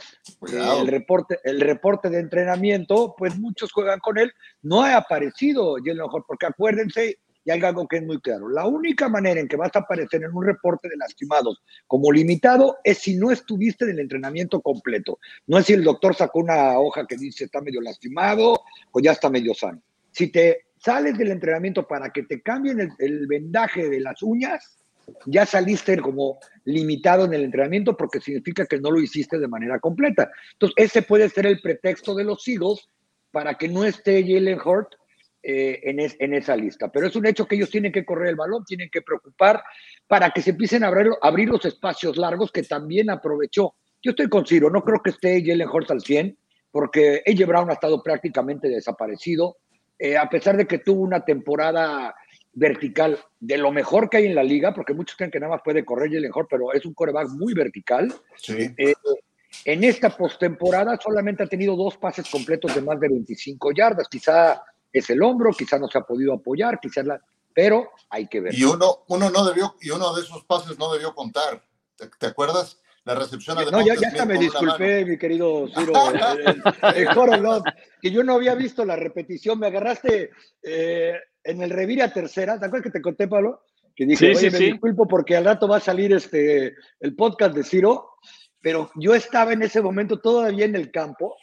[0.54, 4.32] El, reporte, el reporte de entrenamiento, pues muchos juegan con él.
[4.62, 8.50] No ha aparecido Jalen Hurts, porque acuérdense, y hay algo que es muy claro.
[8.50, 12.78] La única manera en que vas a aparecer en un reporte de lastimados como limitado
[12.84, 15.20] es si no estuviste en el entrenamiento completo.
[15.48, 19.14] No es si el doctor sacó una hoja que dice está medio lastimado o ya
[19.14, 19.82] está medio sano.
[20.12, 24.78] Si te sales del entrenamiento para que te cambien el, vendaje de las uñas,
[25.26, 29.80] ya saliste como limitado en el entrenamiento porque significa que no lo hiciste de manera
[29.80, 30.30] completa.
[30.54, 32.88] Entonces, ese puede ser el pretexto de los Eagles
[33.32, 34.96] para que no esté Jalen Hurt
[35.42, 36.92] eh, en, es, en, esa lista.
[36.92, 39.64] Pero es un hecho que ellos tienen que correr el balón, tienen que preocupar
[40.08, 43.76] para que se empiecen a abrir, abrir los espacios largos que también aprovechó.
[44.02, 46.38] Yo estoy con Ciro, no creo que esté Jalen Hurts al 100,
[46.72, 49.58] porque AJ Brown ha estado prácticamente desaparecido.
[49.98, 52.14] Eh, a pesar de que tuvo una temporada
[52.54, 55.62] vertical de lo mejor que hay en la liga, porque muchos creen que nada más
[55.64, 58.14] puede correr Jalen Hurts, pero es un coreback muy vertical.
[58.36, 58.74] Sí.
[58.78, 58.94] Eh,
[59.66, 64.08] en esta postemporada solamente ha tenido dos pases completos de más de 25 yardas.
[64.08, 67.22] Quizá es el hombro, quizá no se ha podido apoyar, quizá la,
[67.54, 68.54] pero hay que ver.
[68.54, 71.62] Y uno, uno no debió, y uno de esos pases no debió contar.
[71.96, 72.80] ¿Te, te acuerdas?
[73.06, 75.94] La recepción a No, ya, ya hasta me disculpé, mi querido Ciro,
[76.96, 77.64] el,
[78.02, 79.58] que yo no había visto la repetición.
[79.58, 82.60] Me agarraste eh, en el revire a tercera.
[82.60, 83.64] ¿Te acuerdas que te conté, Pablo?
[83.96, 84.66] Que dije, sí, oye, sí, me sí.
[84.72, 88.12] disculpo porque al rato va a salir este el podcast de Ciro,
[88.62, 91.36] pero yo estaba en ese momento todavía en el campo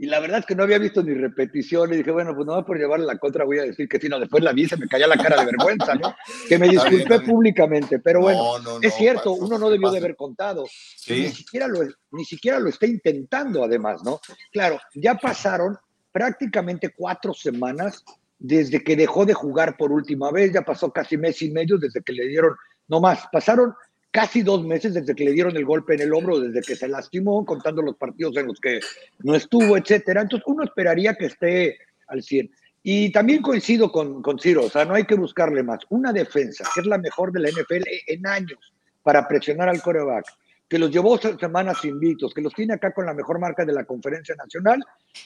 [0.00, 2.64] y la verdad es que no había visto ni repetición y dije, bueno, pues no
[2.64, 4.88] por llevarle la contra voy a decir que sí, no, después la vi se me
[4.88, 6.16] caía la cara de vergüenza, ¿no?
[6.48, 7.30] Que me bien, disculpé bien.
[7.30, 10.64] públicamente, pero No, bueno, no, es cierto, uno no debió de haber contado.
[10.96, 11.24] Sí.
[11.24, 11.80] Ni siquiera, lo,
[12.12, 14.20] ni siquiera lo está intentando, además, ¿no?
[14.50, 15.76] Claro, ya pasaron
[16.10, 18.02] prácticamente cuatro semanas
[18.38, 22.02] desde que dejó de jugar por última vez, ya pasó casi mes y medio desde
[22.02, 22.56] que le dieron,
[22.88, 23.74] no más, pasaron
[24.10, 26.88] casi dos meses desde que le dieron el golpe en el hombro, desde que se
[26.88, 28.80] lastimó, contando los partidos en los que
[29.20, 30.22] no estuvo, etcétera.
[30.22, 32.50] Entonces uno esperaría que esté al 100.
[32.82, 35.80] Y también coincido con, con Ciro, o sea, no hay que buscarle más.
[35.90, 40.24] Una defensa, que es la mejor de la NFL en años para presionar al coreback,
[40.68, 43.84] que los llevó semanas invictos, que los tiene acá con la mejor marca de la
[43.84, 44.82] conferencia nacional,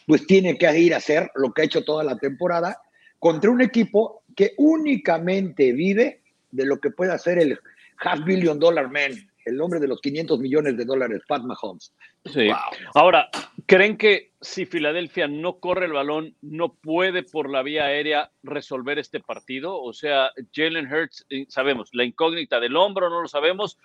[0.06, 2.80] pues tiene que ir a hacer lo que ha hecho toda la temporada
[3.18, 7.58] contra un equipo que únicamente vive de lo que puede hacer el
[7.98, 9.12] half billion dollar man,
[9.44, 11.92] el hombre de los 500 millones de dólares, Pat Mahomes.
[12.32, 12.50] Sí.
[12.94, 13.28] Ahora,
[13.66, 18.98] ¿creen que si Filadelfia no corre el balón, no puede por la vía aérea resolver
[18.98, 19.80] este partido?
[19.80, 23.78] O sea, Jalen Hurts, eh, sabemos, la incógnita del hombro, no lo sabemos.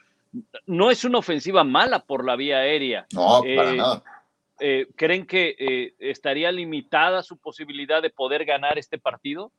[0.65, 3.05] No es una ofensiva mala por la vía aérea.
[3.13, 4.03] No, para Eh, nada.
[4.61, 9.51] Eh, ¿Creen que eh, estaría limitada su posibilidad de poder ganar este partido?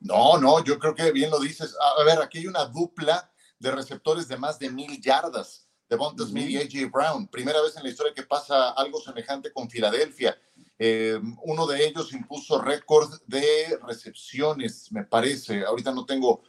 [0.00, 1.76] No, no, yo creo que bien lo dices.
[1.98, 3.30] A ver, aquí hay una dupla
[3.60, 5.68] de receptores de más de mil yardas.
[5.88, 7.28] Devonta Smith y AJ Brown.
[7.28, 10.40] Primera vez en la historia que pasa algo semejante con Filadelfia.
[10.78, 15.64] Eh, uno de ellos impuso récord de recepciones, me parece.
[15.64, 16.42] Ahorita no tengo,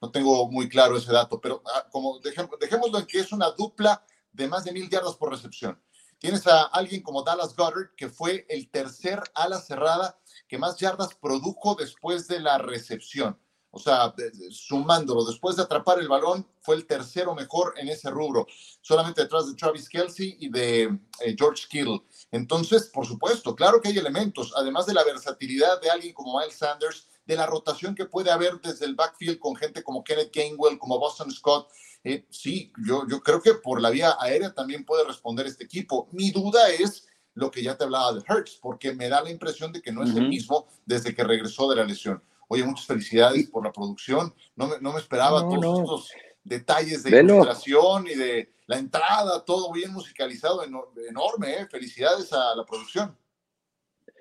[0.00, 3.50] no tengo muy claro ese dato, pero ah, como dejemos, dejémoslo en que es una
[3.50, 5.78] dupla de más de mil yardas por recepción.
[6.18, 11.14] Tienes a alguien como Dallas Goddard, que fue el tercer ala cerrada que más yardas
[11.14, 13.38] produjo después de la recepción.
[13.76, 14.14] O sea,
[14.50, 18.46] sumándolo, después de atrapar el balón, fue el tercero mejor en ese rubro,
[18.80, 20.84] solamente detrás de Travis Kelsey y de
[21.20, 22.00] eh, George Kittle.
[22.30, 26.56] Entonces, por supuesto, claro que hay elementos, además de la versatilidad de alguien como Miles
[26.56, 30.78] Sanders, de la rotación que puede haber desde el backfield con gente como Kenneth Gainwell,
[30.78, 31.68] como Boston Scott.
[32.02, 36.08] Eh, sí, yo, yo creo que por la vía aérea también puede responder este equipo.
[36.12, 39.70] Mi duda es lo que ya te hablaba de Hertz, porque me da la impresión
[39.70, 42.22] de que no es el mismo desde que regresó de la lesión.
[42.48, 44.34] Oye, muchas felicidades por la producción.
[44.54, 45.80] No me, no me esperaba No, todos no.
[45.82, 46.10] estos
[46.44, 47.34] detalles de Velo.
[47.34, 51.66] ilustración y de la entrada, todo bien musicalizado, eno- enorme, ¿eh?
[51.70, 53.16] Felicidades a la producción.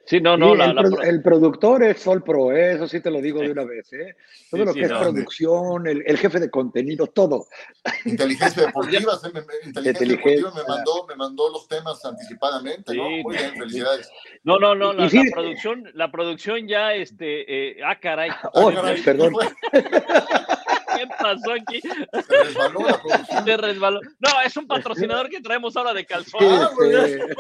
[0.08, 0.76] Sí, no, no, la, el,
[1.18, 2.74] la productor es Sol Pro, ¿eh?
[2.74, 3.92] eso sí te lo digo de una vez.
[3.94, 4.16] ¿eh?
[4.52, 5.00] Todo Sí, lo sí, que es no.
[5.00, 7.48] producción, el, el jefe de contenido, todo.
[8.06, 10.16] Inteligencia deportiva, me- me- inteligencia Inteligencia.
[10.16, 13.04] deportiva me mandó, me mandó los temas anticipadamente, ¿no?
[13.10, 14.10] Muy bien, felicidades.
[14.44, 18.74] no, no, no, la, la producción, la producción ya, este, eh, ah, caray, Oh, Ah,
[18.76, 19.34] caray, perdón.
[19.72, 21.82] ¿qué pasó aquí?
[21.82, 23.44] Se resbaló la producción.
[23.46, 24.00] Se resbaló.
[24.20, 26.40] No, es un patrocinador que traemos ahora de calzón.
[26.42, 26.70] Sí, Ah,
[27.06, 27.36] este,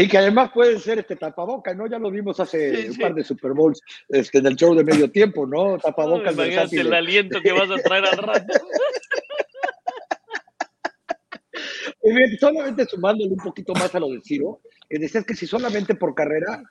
[0.00, 1.86] y que además puede ser este tapaboca, ¿no?
[1.86, 4.84] Ya lo vimos hace Sí, un par de Super Bowls este, en el show de
[4.84, 5.72] medio tiempo, ¿no?
[5.72, 6.86] No, Tapabocas imagínate versátiles.
[6.86, 8.46] el aliento que vas a traer al rato.
[12.02, 15.94] Bien, solamente sumándole un poquito más a lo de Ciro, que decías que si solamente
[15.94, 16.62] por carrera,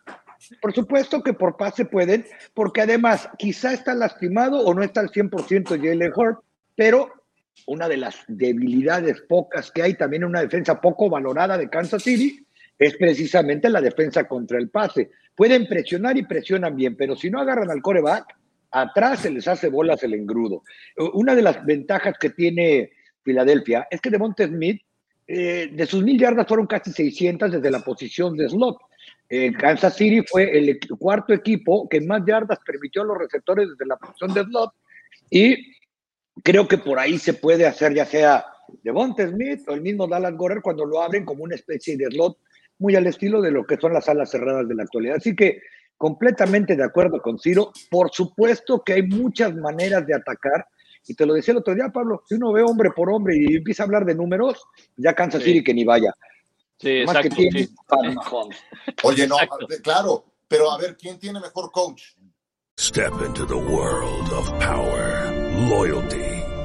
[0.61, 5.11] por supuesto que por pase pueden, porque además quizá está lastimado o no está al
[5.11, 6.39] 100% Jalen Hurt,
[6.75, 7.13] pero
[7.67, 12.01] una de las debilidades pocas que hay también en una defensa poco valorada de Kansas
[12.03, 12.45] City
[12.79, 15.11] es precisamente la defensa contra el pase.
[15.35, 18.35] Pueden presionar y presionan bien, pero si no agarran al coreback,
[18.71, 20.63] atrás se les hace bolas el engrudo.
[21.13, 24.81] Una de las ventajas que tiene Filadelfia es que Devonta Smith
[25.27, 28.77] eh, de sus mil yardas fueron casi 600 desde la posición de slot.
[29.29, 33.85] Eh, Kansas City fue el cuarto equipo que más yardas permitió a los receptores desde
[33.85, 34.73] la posición de slot
[35.29, 35.75] y
[36.43, 38.43] creo que por ahí se puede hacer ya sea
[38.81, 42.39] Devonta Smith o el mismo Dallas Gorer cuando lo abren como una especie de slot
[42.79, 45.17] muy al estilo de lo que son las alas cerradas de la actualidad.
[45.17, 45.61] Así que
[45.97, 47.71] completamente de acuerdo con Ciro.
[47.91, 50.65] Por supuesto que hay muchas maneras de atacar.
[51.05, 53.57] Y te lo decía el otro día, Pablo, si uno ve hombre por hombre y
[53.57, 54.63] empieza a hablar de números,
[54.95, 55.49] ya Kansas Sí.
[55.51, 56.13] City que ni vaya.
[56.77, 57.35] Sí, Más que exacto.
[57.35, 57.75] tiene sí.
[59.03, 59.67] Oye, no, Exacto.
[59.83, 62.01] claro, pero a ver, ¿quién tiene mejor coach?
[62.79, 65.33] Step into the world of power,
[65.69, 66.38] loyalty,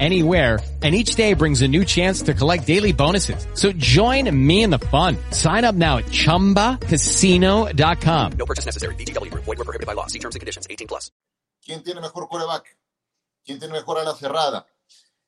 [0.00, 0.58] anywhere.
[0.82, 3.46] And each day brings a new chance to collect daily bonuses.
[3.52, 5.18] So join me in the fun.
[5.30, 8.32] Sign up now at ChumbaCasino.com.
[8.38, 8.94] No purchase necessary.
[8.94, 9.44] VGW Group.
[9.44, 10.06] Void were prohibited by law.
[10.06, 10.66] See terms and conditions.
[10.70, 11.10] 18 plus.
[11.62, 12.78] ¿Quién tiene mejor quarterback?
[13.44, 14.64] ¿Quién tiene mejor ala cerrada?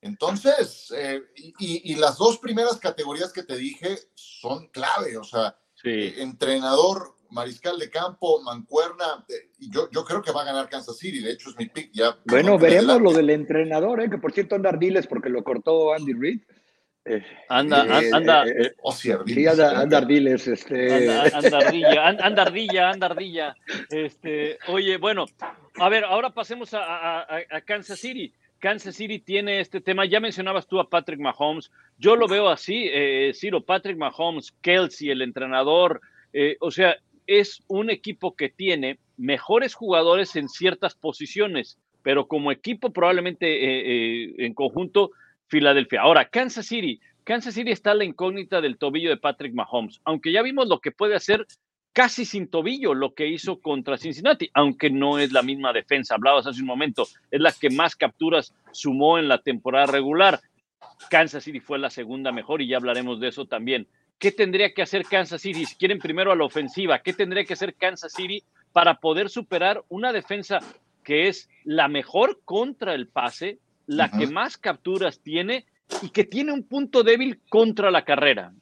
[0.00, 5.16] Entonces, eh, y, y, las dos primeras categorías que te dije son clave.
[5.18, 5.90] O sea, sí.
[5.90, 9.24] eh, entrenador, mariscal de campo, mancuerna.
[9.28, 11.20] Eh, yo, yo creo que va a ganar Kansas City.
[11.20, 11.90] De hecho, es mi pick.
[11.92, 15.92] Ya, bueno, veremos lo del entrenador, eh, que por cierto anda Ardiles porque lo cortó
[15.92, 16.40] Andy Reid.
[17.04, 21.10] Eh, anda, eh, anda, eh, oh, sí, sí, anda, anda Ardiles, este.
[21.10, 23.56] Anda, anda ardilla, anda ardilla, anda ardilla.
[23.90, 25.26] Este, oye, bueno,
[25.80, 28.32] a ver, ahora pasemos a, a, a, Kansas City.
[28.60, 32.88] Kansas City tiene este tema, ya mencionabas tú a Patrick Mahomes, yo lo veo así,
[32.92, 36.00] eh, Ciro, Patrick Mahomes, Kelsey, el entrenador,
[36.32, 36.96] eh, o sea,
[37.40, 44.34] es un equipo que tiene mejores jugadores en ciertas posiciones, pero como equipo probablemente eh,
[44.38, 45.10] en conjunto
[45.46, 46.00] Filadelfia.
[46.00, 47.00] Ahora, Kansas City.
[47.24, 50.90] Kansas City está la incógnita del tobillo de Patrick Mahomes, aunque ya vimos lo que
[50.90, 51.46] puede hacer
[51.92, 56.14] casi sin tobillo, lo que hizo contra Cincinnati, aunque no es la misma defensa.
[56.14, 60.40] Hablabas hace un momento, es la que más capturas sumó en la temporada regular.
[61.10, 63.86] Kansas City fue la segunda mejor y ya hablaremos de eso también.
[64.22, 65.66] ¿Qué tendría que hacer Kansas City?
[65.66, 69.84] Si quieren primero a la ofensiva, ¿qué tendría que hacer Kansas City para poder superar
[69.88, 70.60] una defensa
[71.02, 73.58] que es la mejor contra el pase,
[73.88, 74.18] la uh -huh.
[74.20, 75.66] que más capturas tiene
[76.02, 78.54] y que tiene un punto débil contra la carrera.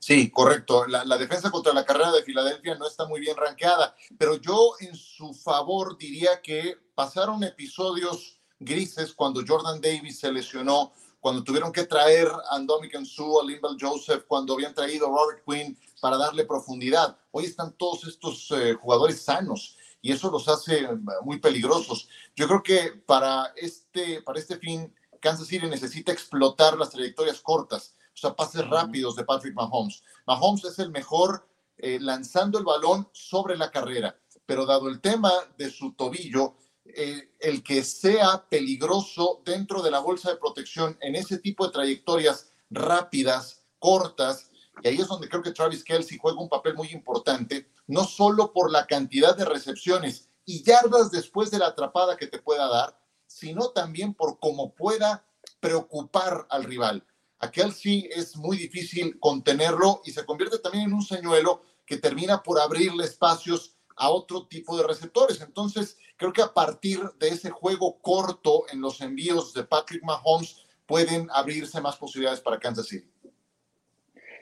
[0.00, 0.88] Sí, correcto.
[0.88, 4.72] La, la, defensa contra la carrera de Filadelfia no está muy bien rankeada, pero yo
[4.80, 10.92] en su favor diría que pasaron episodios grises cuando Jordan Davis se lesionó,
[11.24, 15.42] cuando tuvieron que traer a Dominican Sue, a Limbal Joseph, cuando habían traído a Robert
[15.48, 17.16] Quinn para darle profundidad.
[17.30, 20.86] Hoy están todos estos eh, jugadores sanos y eso los hace
[21.22, 22.10] muy peligrosos.
[22.36, 27.94] Yo creo que para este, para este fin, Kansas City necesita explotar las trayectorias cortas,
[28.12, 30.02] o sea, pases rápidos de Patrick Mahomes.
[30.26, 35.32] Mahomes es el mejor eh, lanzando el balón sobre la carrera, pero dado el tema
[35.56, 36.52] de su tobillo,
[36.84, 42.52] el que sea peligroso dentro de la bolsa de protección en ese tipo de trayectorias
[42.70, 44.50] rápidas, cortas,
[44.82, 48.52] y ahí es donde creo que Travis Kelsey juega un papel muy importante, no solo
[48.52, 52.98] por la cantidad de recepciones y yardas después de la atrapada que te pueda dar,
[53.26, 55.24] sino también por cómo pueda
[55.60, 57.06] preocupar al rival.
[57.38, 62.42] A Kelsey es muy difícil contenerlo y se convierte también en un señuelo que termina
[62.42, 65.40] por abrirle espacios a otro tipo de receptores.
[65.40, 70.64] Entonces, creo que a partir de ese juego corto en los envíos de Patrick Mahomes
[70.86, 73.08] pueden abrirse más posibilidades para Kansas City.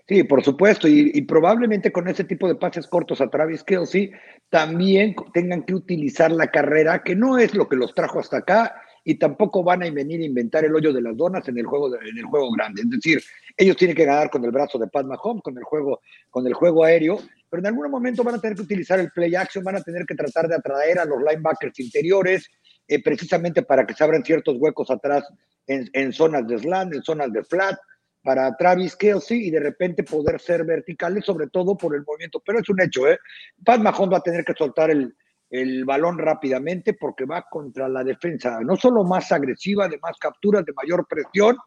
[0.08, 4.10] Sí, por supuesto, y, probablemente con ese tipo de pases cortos a Travis Kelsey
[4.50, 8.74] también tengan que utilizar la carrera, que no es lo que los trajo hasta acá,
[9.04, 11.94] y tampoco van a venir a inventar el hoyo de las donas en el juego,
[11.94, 12.82] en el juego grande.
[12.82, 13.22] Es decir,
[13.56, 16.54] ellos tienen que ganar con el brazo de Pat Mahomes, con el juego, con el
[16.54, 17.18] juego aéreo,
[17.52, 20.06] pero en algún momento van a tener que utilizar el play action, van a tener
[20.06, 22.48] que tratar de atraer a los linebackers interiores,
[22.88, 25.22] eh, precisamente para que se abran ciertos huecos atrás
[25.66, 27.78] en, zonas de slant, en zonas de flat,
[28.22, 32.42] para Travis Kelsey y de repente poder ser verticales, sobre todo por el movimiento.
[32.42, 33.18] Pero es un hecho, ¿eh?
[33.62, 35.14] Pat Mahomes va a tener que soltar el,
[35.50, 40.64] el balón rápidamente porque va contra la defensa, no solo más agresiva, de más capturas,
[40.64, 41.58] de mayor presión,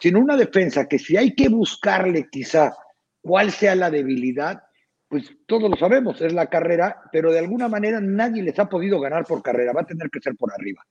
[0.00, 2.72] sino una defensa que si hay que buscarle quizá
[3.20, 4.64] cuál sea la debilidad,
[5.08, 9.00] pues todos lo sabemos, es la carrera, pero de alguna manera nadie les ha podido
[9.00, 10.84] ganar por carrera, va a tener que ser por arriba.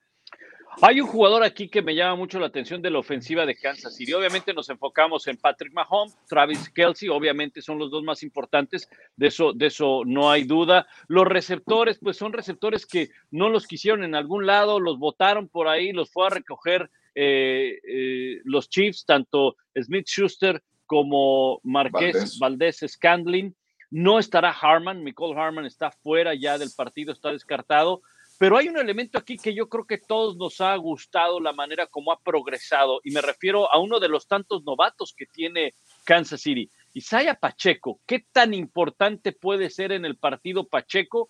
[0.80, 3.96] Hay un jugador aquí que me llama mucho la atención de la ofensiva de Kansas
[3.96, 4.14] City.
[4.14, 9.28] Obviamente nos enfocamos en Patrick Mahomes, Travis Kelsey, obviamente son los dos más importantes, de
[9.28, 10.86] eso, de eso no hay duda.
[11.08, 15.68] Los receptores, pues son receptores que no los quisieron en algún lado, los votaron por
[15.68, 22.40] ahí, los fue a recoger eh, eh, los Chiefs, tanto Smith Schuster como Marqués Valdés,
[22.40, 23.56] Valdés Scandling.
[23.90, 28.02] No estará Harman, Nicole Harman está fuera ya del partido, está descartado.
[28.40, 31.88] Pero hay un elemento aquí que yo creo que todos nos ha gustado la manera
[31.88, 35.74] como ha progresado, y me refiero a uno de los tantos novatos que tiene
[36.04, 36.70] Kansas City.
[36.94, 41.30] Isaiah Pacheco, ¿qué tan importante puede ser en el partido Pacheco?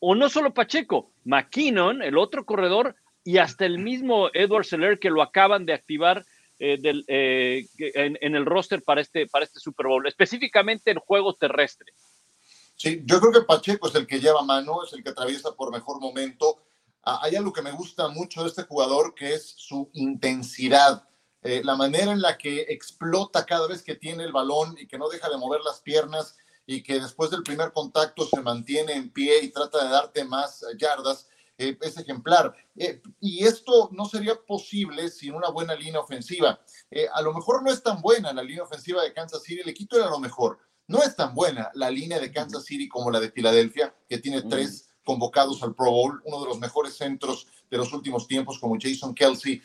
[0.00, 5.10] O no solo Pacheco, McKinnon, el otro corredor, y hasta el mismo Edward Seller que
[5.10, 6.24] lo acaban de activar
[6.62, 10.98] eh, del, eh, en, en, el roster para este, para este Super Bowl, específicamente en
[10.98, 11.94] juego terrestre.
[12.76, 15.72] Sí, yo creo que Pacheco es el que lleva mano, es el que atraviesa por
[15.72, 16.62] mejor momento.
[17.02, 21.08] Ah, hay algo que me gusta mucho de este jugador, que es su intensidad,
[21.40, 24.98] eh, la manera en la que explota cada vez que tiene el balón y que
[24.98, 26.36] no deja de mover las piernas
[26.66, 30.62] y que después del primer contacto se mantiene en pie y trata de darte más
[30.76, 31.26] yardas.
[31.62, 32.54] Eh, es ejemplar.
[32.74, 36.58] Eh, y esto no sería posible sin una buena línea ofensiva.
[36.90, 39.74] Eh, a lo mejor no es tan buena la línea ofensiva de Kansas City, le
[39.74, 40.58] quito era lo mejor.
[40.86, 44.40] No es tan buena la línea de Kansas City como la de Filadelfia, que tiene
[44.40, 48.78] tres convocados al Pro Bowl, uno de los mejores centros de los últimos tiempos como
[48.80, 49.62] Jason Kelsey.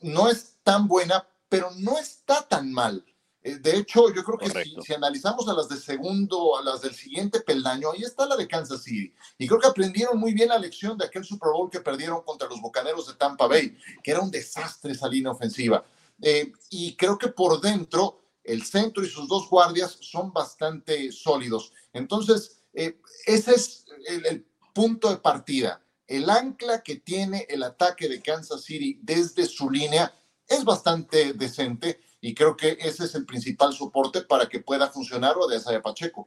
[0.00, 3.04] no es tan buena, pero no está tan mal.
[3.42, 6.80] Eh, de hecho, yo creo que si, si, analizamos a las de segundo, a las
[6.80, 9.12] del siguiente peldaño, ahí está la de Kansas City.
[9.36, 12.48] Y creo que aprendieron muy bien la lección de aquel Super Bowl que perdieron contra
[12.48, 15.84] los Bocaneros de Tampa Bay, que era un desastre esa línea ofensiva.
[16.20, 21.72] Eh, y creo que por dentro, el centro y sus dos guardias son bastante sólidos.
[21.92, 25.82] Entonces, eh, ese es el, el punto de partida.
[26.06, 30.14] El ancla que tiene el ataque de Kansas City desde su línea
[30.46, 35.34] es bastante decente y creo que ese es el principal soporte para que pueda funcionar
[35.36, 36.26] o de Isaiah Pacheco.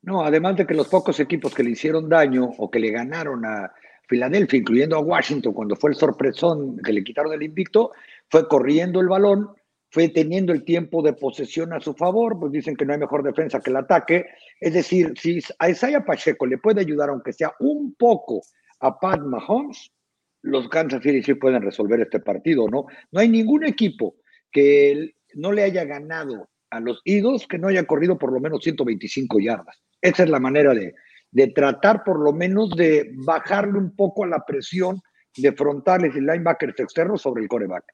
[0.00, 3.44] No, además de que los pocos equipos que le hicieron daño o que le ganaron
[3.44, 3.70] a
[4.08, 7.92] Filadelfia, incluyendo a Washington cuando fue el sorpresón que le quitaron el invicto,
[8.30, 9.50] fue corriendo el balón,
[9.90, 13.22] fue teniendo el tiempo de posesión a su favor, pues dicen que no hay mejor
[13.22, 14.24] defensa que el ataque.
[14.58, 18.40] Es decir, si a Isaiah Pacheco le puede ayudar, aunque sea un poco,
[18.80, 19.92] a Pat Mahomes,
[20.40, 22.86] los Kansas City sí pueden resolver este partido, ¿no?
[23.12, 24.14] No hay ningún equipo
[24.50, 28.62] que no le haya ganado a los Eagles que no haya corrido por lo menos
[28.62, 29.76] 125 yardas.
[30.00, 30.94] Esa es la manera de,
[31.30, 35.02] de tratar por lo menos de bajarle un poco a la presión
[35.36, 37.84] de frontales y linebackers externos sobre el coreback.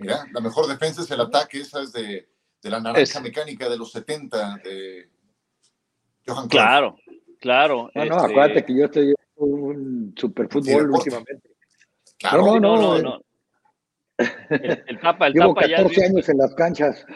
[0.00, 2.28] Mira, la mejor defensa es el ataque, esa es de,
[2.62, 3.22] de la naranja es...
[3.22, 5.08] mecánica de los 70 de
[6.26, 6.96] Johan Claro,
[7.40, 7.90] claro.
[7.94, 8.32] No, no, este...
[8.32, 11.50] acuérdate que yo estoy un superfútbol últimamente.
[12.18, 12.98] Claro, no, no, no.
[12.98, 13.20] no, no.
[14.50, 16.06] El, el Papa, el Llevo Papa 14 ya.
[16.06, 17.06] años en las canchas.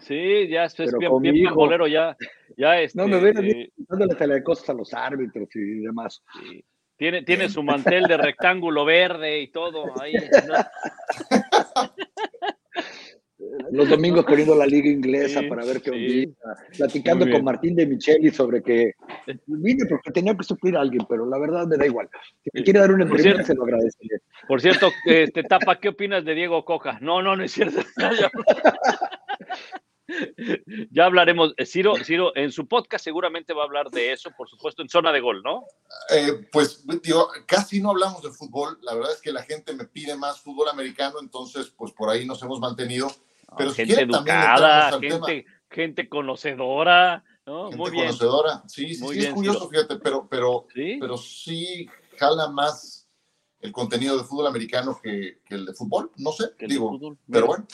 [0.00, 2.16] Sí, ya esto es Pero bien, bien bolero ya.
[2.56, 6.22] ya este, No me ven eh, dándole telecostas a los árbitros y demás.
[6.42, 6.64] sí.
[6.96, 10.14] Tiene, tiene su mantel de rectángulo verde y todo ahí.
[10.14, 10.54] ¿no?
[13.72, 16.26] Los domingos poniendo la liga inglesa Sí, para ver qué sí.
[16.26, 16.56] onda.
[16.76, 18.92] Platicando con Martín de Micheli sobre que
[19.46, 22.08] vine porque tenía que suplir a alguien, pero la verdad me da igual.
[22.42, 24.18] Si me quiere dar una entrevista, cierto- se lo agradeceré.
[24.48, 26.98] Por cierto, este, Tapa, ¿qué opinas de Diego Coca?
[27.00, 27.80] No, no, no es cierto.
[28.06, 28.30] Ya,
[30.90, 31.54] ya hablaremos.
[31.56, 34.88] Eh, Ciro, Ciro, en su podcast seguramente va a hablar de eso, por supuesto, en
[34.88, 35.64] zona de gol, ¿no?
[36.10, 38.78] Eh, pues digo, casi no hablamos de fútbol.
[38.82, 42.26] La verdad es que la gente me pide más fútbol americano, entonces pues por ahí
[42.26, 43.10] nos hemos mantenido.
[43.56, 47.64] Pero gente educada, gente, gente conocedora, ¿no?
[47.70, 48.06] Gente Muy bien.
[48.06, 48.62] conocedora.
[48.66, 49.70] Sí, sí, Muy sí, bien, es curioso, Ciro.
[49.70, 50.96] fíjate, pero, pero, ¿Sí?
[51.00, 53.08] pero sí jala más
[53.60, 56.10] el contenido de fútbol americano que, que el de fútbol.
[56.16, 57.66] No sé, Que digo, fútbol, pero bueno.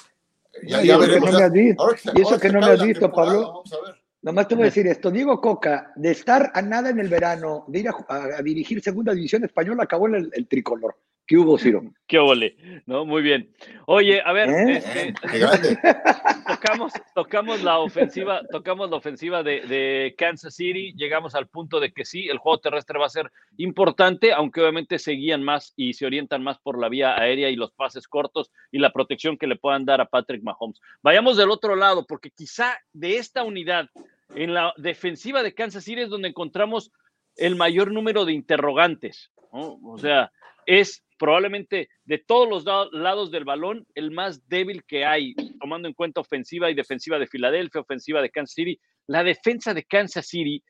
[0.66, 1.26] Ya, No, y ya eso que veremos.
[1.31, 1.83] no me ya- has visto.
[1.83, 3.47] ahora que se- Y eso ahora que no me has visto, temporada, Pablo.
[3.53, 4.01] Vamos a ver.
[4.22, 7.64] Nomás te voy a decir esto, Diego Coca, de estar a nada en el verano,
[7.68, 10.97] de ir a, a- a dirigir segunda división española, acabó en el, el tricolor.
[11.31, 11.83] ¿Qué hubo, Ciro?
[12.09, 12.57] Qué ole,
[12.87, 13.05] ¿no?
[13.05, 13.55] Muy bien.
[13.87, 14.78] Oye, a ver, ¿Eh?
[14.78, 15.78] este, Qué grande.
[16.49, 21.93] tocamos, tocamos la ofensiva, tocamos la ofensiva de, de Kansas City, llegamos al punto de
[21.93, 25.93] que sí, el juego terrestre va a ser importante, aunque obviamente se guían más y
[25.93, 29.47] se orientan más por la vía aérea y los pases cortos y la protección que
[29.47, 30.81] le puedan dar a Patrick Mahomes.
[31.01, 33.89] Vayamos del otro lado, porque quizá de esta unidad,
[34.35, 36.91] en la defensiva de Kansas City es donde encontramos
[37.37, 39.78] el mayor número de interrogantes, ¿no?
[39.85, 40.33] O sea,
[40.79, 45.89] es probablemente de todos los la- lados del balón el más débil que hay, tomando
[45.89, 48.81] en cuenta ofensiva y defensiva de Filadelfia, ofensiva de Kansas City.
[49.09, 50.62] La defensa de Kansas City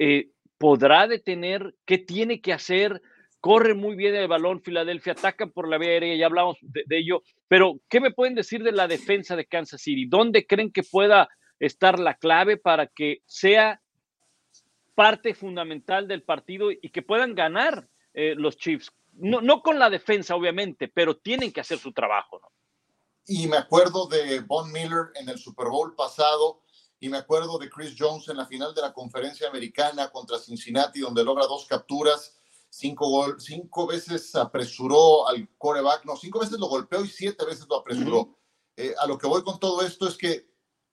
[0.00, 0.26] eh,
[0.58, 3.00] podrá detener, qué tiene que hacer,
[3.38, 6.98] corre muy bien el balón, Filadelfia ataca por la vía aérea, ya hablamos de, de
[6.98, 10.06] ello, pero ¿qué me pueden decir de la defensa de Kansas City?
[10.06, 11.28] ¿Dónde creen que pueda
[11.60, 13.80] estar la clave para que sea
[14.96, 18.90] parte fundamental del partido y que puedan ganar eh, los Chiefs?
[19.16, 22.48] No, no con la defensa, obviamente, pero tienen que hacer su trabajo, ¿no?
[23.26, 26.62] Y me acuerdo de Von Miller en el Super Bowl pasado
[27.00, 31.00] y me acuerdo de Chris Jones en la final de la conferencia americana contra Cincinnati,
[31.00, 32.36] donde logra dos capturas,
[32.68, 37.66] cinco, gol, cinco veces apresuró al coreback, no, cinco veces lo golpeó y siete veces
[37.68, 38.36] lo apresuró.
[38.76, 40.50] Eh, a lo que voy con todo esto es que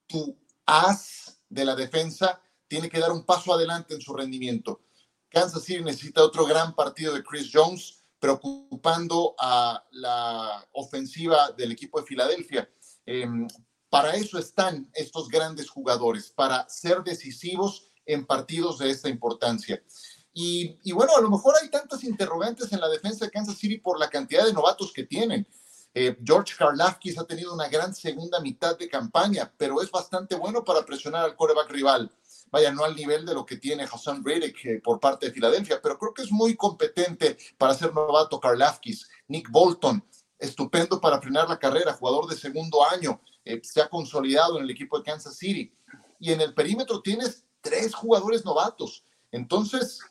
[0.08, 4.82] tu as de la defensa tiene que dar un paso adelante en su rendimiento.
[5.30, 12.00] Kansas City necesita otro gran partido de Chris Jones, preocupando a la ofensiva del equipo
[12.00, 12.70] de Filadelfia.
[13.04, 13.48] Em,
[13.90, 19.84] para eso están estos grandes jugadores, para ser decisivos en partidos de esta importancia.
[20.34, 24.00] Y, bueno, a lo mejor hay tantas interrogantes en la defensa de Kansas City por
[24.00, 25.46] la cantidad de novatos que tienen.
[25.94, 30.64] Eh, George Karlafkis ha tenido una gran segunda mitad de campaña, pero es bastante bueno
[30.64, 32.10] para presionar al coreback rival.
[32.52, 35.82] Vaya, no al nivel de lo que tiene Hassan Reddick eh, por parte de Filadelfia,
[35.82, 39.08] pero creo que es muy competente para ser novato Karlafkis.
[39.30, 40.06] Nick Bolton,
[40.38, 44.70] estupendo para frenar la carrera, jugador de segundo año, eh, se ha consolidado en el
[44.70, 45.74] equipo de Kansas City.
[46.20, 49.06] Y en el perímetro tienes tres jugadores novatos.
[49.32, 50.02] Entonces,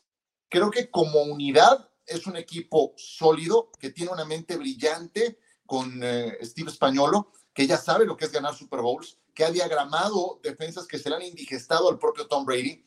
[0.49, 6.37] creo que como unidad es un equipo sólido, que tiene una mente brillante con eh,
[6.41, 10.87] Steve Españolo, que ya sabe lo que es ganar Super Bowls, que ha diagramado defensas
[10.87, 12.83] que se le han indigestado al propio Tom Brady.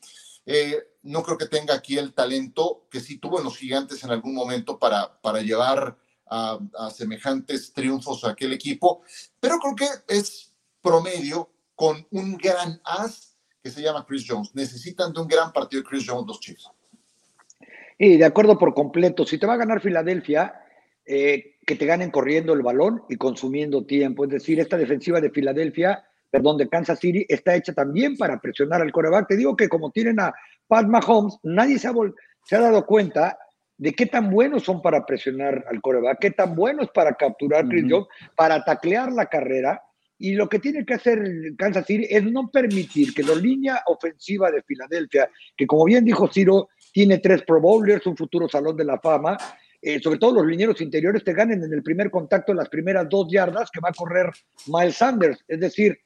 [0.47, 4.11] Eh, no creo que tenga aquí el talento que sí tuvo en los gigantes en
[4.11, 5.97] algún momento para, para llevar
[6.27, 9.03] a, semejantes triunfos a aquel equipo,
[9.41, 10.53] pero creo que es
[10.83, 14.55] promedio con un gran as que se llama Chris Jones.
[14.55, 16.69] Necesitan de un gran partido de Chris Jones los Chiefs.
[17.99, 20.64] Y de acuerdo por completo, si te va a ganar Filadelfia,
[21.07, 24.25] eh, que te ganen corriendo el balón y consumiendo tiempo.
[24.25, 28.81] Es decir, esta defensiva de Filadelfia, perdón, de Kansas City, está hecha también para presionar
[28.81, 29.29] al coreback.
[29.29, 30.35] Te digo que como tienen a
[30.67, 31.93] Pat Mahomes, nadie se ha,
[32.45, 33.39] se ha dado cuenta
[33.77, 37.85] de qué tan buenos son para presionar al coreback, qué tan buenos para capturar Chris
[37.89, 39.83] Jones, para taclear la carrera.
[40.17, 41.21] Y lo que tiene que hacer
[41.59, 46.29] Kansas City es no permitir que la línea ofensiva de Filadelfia, que como bien dijo
[46.29, 49.37] Ciro, tiene tres Pro Bowlers, un futuro Salón de la Fama,
[49.87, 53.27] eh, sobre todo los linieros interiores, te ganen en el primer contacto las primeras dos
[53.31, 54.31] yardas que va a correr
[54.67, 55.45] Miles Sanders.
[55.47, 55.99] Es decir,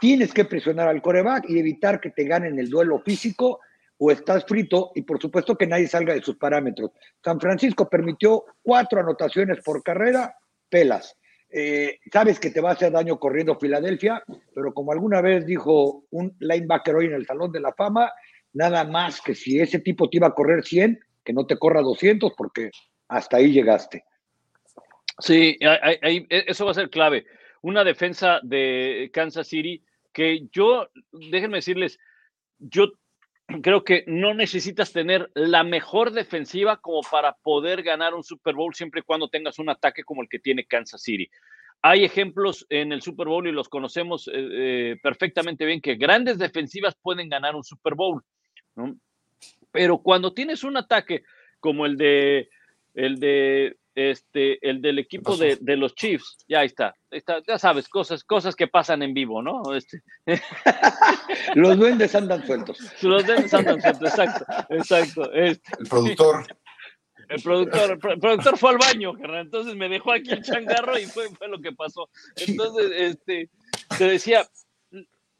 [0.00, 3.60] tienes que presionar al coreback y evitar que te ganen el duelo físico
[3.98, 6.92] o estás frito y por supuesto que nadie salga de sus parámetros.
[7.22, 10.34] San Francisco permitió cuatro anotaciones por carrera,
[10.70, 11.14] pelas.
[11.50, 14.22] Eh, sabes que te va a hacer daño corriendo Filadelfia,
[14.54, 18.10] pero como alguna vez dijo un linebacker hoy en el Salón de la Fama,
[18.54, 21.82] nada más que si ese tipo te iba a correr 100, que no te corra
[21.82, 22.70] 200 porque
[23.08, 24.04] hasta ahí llegaste.
[25.18, 27.26] Sí, e, eso va a ser clave.
[27.62, 29.82] Una defensa de Kansas City
[30.12, 31.98] que yo, déjenme decirles,
[32.58, 32.92] yo
[33.62, 38.74] creo que no necesitas tener la mejor defensiva como para poder ganar un Super Bowl
[38.74, 41.30] siempre y cuando tengas un ataque como el que tiene Kansas City.
[41.82, 46.38] Hay ejemplos en el Super Bowl y los conocemos eh, eh, perfectamente bien que grandes
[46.38, 48.24] defensivas pueden ganar un Super Bowl.
[49.70, 51.22] Pero cuando tienes un ataque
[51.60, 52.48] como el de
[52.96, 58.24] el de este, el del equipo de, los Chiefs, ya está, está, ya sabes, cosas,
[58.24, 59.74] cosas que pasan en vivo, ¿no?
[59.74, 60.02] Este.
[61.54, 62.78] los duendes andan sueltos.
[63.02, 65.32] Los duendes andan sueltos, exacto, exacto.
[65.32, 65.70] Este.
[65.78, 66.46] El productor.
[67.28, 71.28] El productor, el productor fue al baño, entonces me dejó aquí el changarro y fue,
[71.30, 72.08] fue lo que pasó.
[72.36, 73.50] Entonces, este,
[73.98, 74.46] te decía,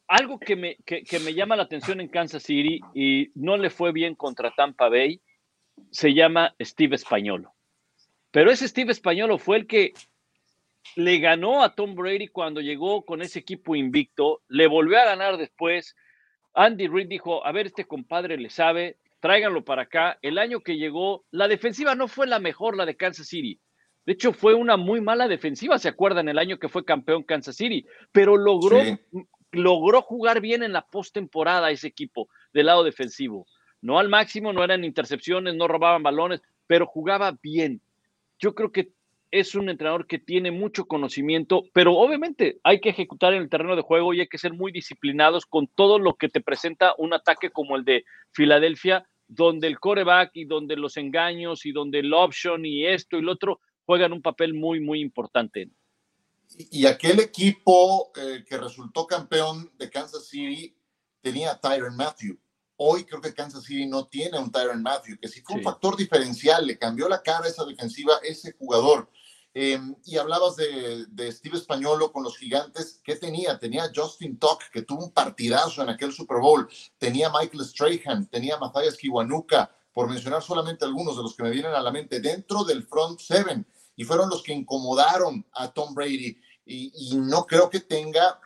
[0.09, 3.71] algo que me, que, que me llama la atención en Kansas City y no le
[3.71, 5.21] fue bien contra Tampa Bay,
[5.91, 7.55] se llama Steve Españolo.
[8.31, 9.95] Pero ese Steve Españolo fue el que
[10.95, 15.37] le ganó a Tom Brady cuando llegó con ese equipo invicto, le volvió a ganar
[15.37, 15.97] después.
[16.55, 20.19] Andy Reid dijo, a ver, este compadre le sabe, tráiganlo para acá.
[20.23, 23.61] El año que llegó, la defensiva no fue la mejor, la de Kansas City.
[24.05, 26.29] De hecho, fue una muy mala defensiva, ¿se acuerdan?
[26.29, 28.79] El año que fue campeón Kansas City, pero logró,
[29.51, 33.47] logró jugar bien en la postemporada ese equipo del lado defensivo
[33.87, 37.81] no al máximo, no eran intercepciones, no robaban balones, pero jugaba bien.
[38.39, 38.91] Yo creo que
[39.31, 43.77] es un entrenador que tiene mucho conocimiento, pero obviamente hay que ejecutar en el terreno
[43.77, 47.13] de juego y hay que ser muy disciplinados con todo lo que te presenta un
[47.13, 52.13] ataque como el de Filadelfia, donde el coreback y donde los engaños y donde el
[52.13, 55.71] option y esto y lo otro juegan un papel muy, muy importante.
[56.71, 60.77] Y aquel equipo eh, que resultó campeón de Kansas City
[61.21, 62.37] tenía a Tyron Matthew
[62.79, 65.97] Hoy creo que Kansas City no tiene un Tyron Matthew, que sí fue un factor
[65.97, 69.11] diferencial, le cambió la cara a esa defensiva, ese jugador.
[69.59, 73.01] Em, y hablabas de, de, Steve Españolo con los gigantes.
[73.03, 73.59] ¿Qué tenía?
[73.59, 76.69] Tenía Justin Tuck, que tuvo un partidazo en aquel Super Bowl.
[76.99, 81.73] Tenía Michael Strahan, tenía Matthias Kiwanuka, por mencionar solamente algunos de los que me vienen
[81.73, 83.67] a la mente, dentro del front seven.
[83.97, 86.39] Y fueron los que incomodaron a Tom Brady.
[86.67, 88.39] Y, y no creo que tenga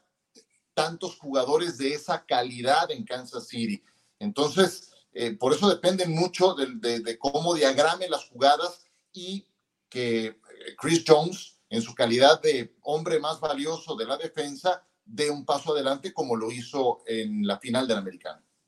[0.74, 3.82] tantos jugadores de esa calidad en Kansas City.
[4.20, 9.48] Entonces, eh, por eso depende mucho de, de, cómo diagrame las jugadas y
[9.88, 10.36] que eh,
[10.78, 15.72] Chris Jones, en su calidad de hombre más valioso de la defensa, dé un paso
[15.72, 18.42] adelante como lo hizo en la final del americano.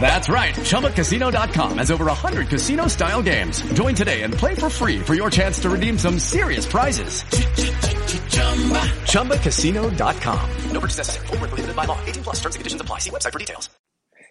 [0.00, 0.54] That's right.
[0.54, 3.60] ChumbaCasino.com has over 100 casino-style games.
[3.74, 7.24] Join today and play for free for your chance to redeem some serious prizes.
[9.12, 10.50] ChumbaCasino.com.
[10.72, 10.80] No
[11.74, 11.98] by law.
[12.06, 13.00] 18 plus terms and conditions apply.
[13.00, 13.68] See website for details.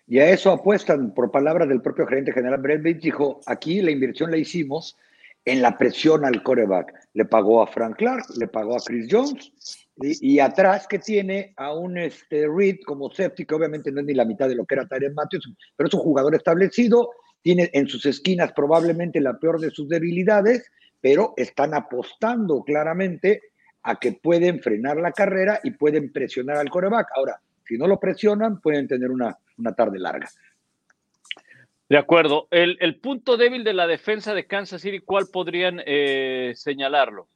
[0.09, 4.31] Y a eso apuestan, por palabras del propio gerente general Brett dijo, aquí la inversión
[4.31, 4.95] la hicimos
[5.43, 6.93] en la presión al coreback.
[7.13, 9.51] Le pagó a Frank Clark, le pagó a Chris Jones,
[9.99, 14.13] y, atrás que tiene a un este, Reed como safety, que obviamente no es ni
[14.13, 17.09] la mitad de lo que era Tyron Matthews, pero es un jugador establecido,
[17.41, 20.69] tiene en sus esquinas probablemente la peor de sus debilidades,
[21.01, 23.41] pero están apostando claramente
[23.83, 27.07] a que pueden frenar la carrera y pueden presionar al coreback.
[27.15, 30.27] Ahora, si no lo presionan, pueden tener una, una tarde larga.
[31.89, 32.47] De acuerdo.
[32.51, 37.29] El, el, punto débil de la defensa de Kansas City, ¿cuál podrían eh, señalarlo?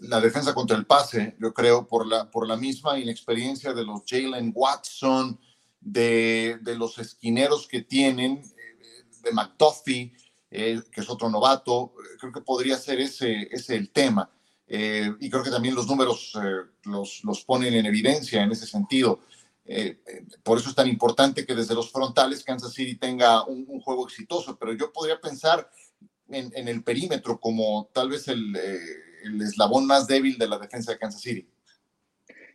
[0.00, 4.02] La defensa contra el pase, yo creo, por la, por la misma inexperiencia de los
[4.06, 5.38] Jalen Watson,
[5.80, 10.12] de, de, los esquineros que tienen, eh, de McDuffie,
[10.50, 14.30] eh, que es otro novato, creo que podría ser ese, ese el tema.
[14.68, 18.66] Eh, y creo que también los números eh, los, los, ponen en evidencia en ese
[18.66, 19.20] sentido.
[19.64, 20.00] Eh,
[20.42, 24.56] por eso es tan importante que desde los frontales Kansas City tenga un, juego exitoso,
[24.58, 25.68] pero yo podría pensar
[26.28, 28.56] en, en el perímetro como tal vez el,
[29.26, 31.48] el, eslabón más débil de la defensa de Kansas City.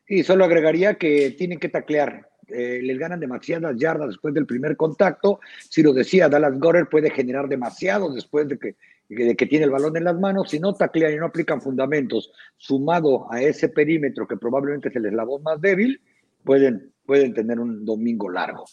[0.07, 2.27] Y solo agregaría que tienen que taclear.
[2.47, 5.39] les ganan demasiadas yardas después del primer contacto.
[5.69, 8.75] Si lo decía, Dallas Gorer puede generar demasiado después de que
[9.15, 12.31] de que tiene el balón en las manos, si no taclean y no aplican fundamentos,
[12.57, 15.99] sumado a ese perímetro que probablemente es el eslabón más débil,
[16.45, 18.65] pueden, pueden tener un domingo largo.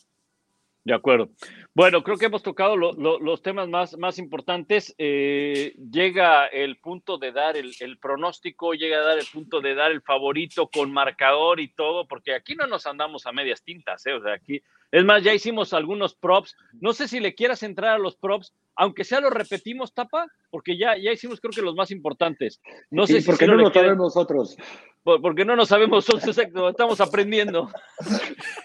[0.84, 1.28] De acuerdo.
[1.74, 4.94] Bueno, creo que hemos tocado lo, lo, los temas más, más importantes.
[4.96, 9.74] Eh, llega el punto de dar el, el, pronóstico, llega a dar el punto de
[9.74, 14.06] dar el favorito con marcador y todo, porque aquí no nos andamos a medias tintas,
[14.06, 14.14] ¿eh?
[14.14, 16.56] O sea, aquí, es más, ya hicimos algunos props.
[16.80, 20.78] No sé si le quieras entrar a los props, aunque sea lo repetimos, Tapa, porque
[20.78, 22.60] ya, ya hicimos creo que los más importantes.
[22.90, 24.56] No sí, sé si porque no lo sabemos nosotros.
[25.02, 27.70] Porque no nos sabemos nosotros, exacto, estamos aprendiendo.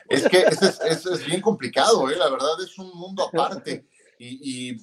[0.10, 2.16] Es que eso es, eso es bien complicado, ¿eh?
[2.16, 3.88] la verdad es un mundo aparte.
[4.20, 4.78] Y, y,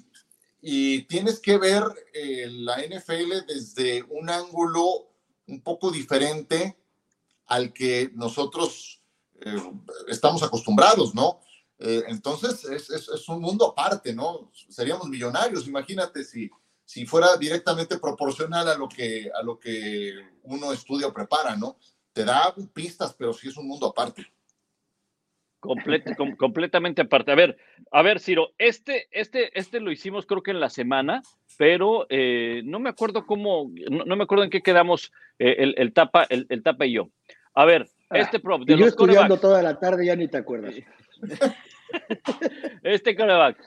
[0.61, 5.13] y tienes que ver eh, la NFL desde un ángulo
[5.47, 6.77] un poco diferente
[7.47, 9.01] al que nosotros
[9.43, 9.63] eh,
[10.09, 11.41] estamos acostumbrados, ¿no?
[11.83, 14.51] Eh, entonces es, es, es, un mundo aparte, ¿no?
[14.69, 16.51] Seríamos millonarios, imagínate si,
[16.85, 20.13] si fuera directamente proporcional a lo, que, a lo que
[20.43, 21.79] uno estudia o prepara, ¿no?
[22.13, 24.27] Te da pistas, pero sí es un mundo aparte.
[25.59, 27.33] Complet, com, completamente aparte.
[27.33, 27.57] A ver,
[27.91, 31.23] a ver, Ciro, este, este, este lo hicimos creo que en la semana,
[31.57, 35.75] pero eh, no me acuerdo cómo, no, no, me acuerdo en qué quedamos eh, el,
[35.79, 37.09] el, tapa, el, el, tapa y yo.
[37.55, 40.29] A ver, ah, este prop de y yo los estudiando toda la tarde ya ni
[40.29, 40.75] te acuerdas.
[42.83, 43.59] este coreback.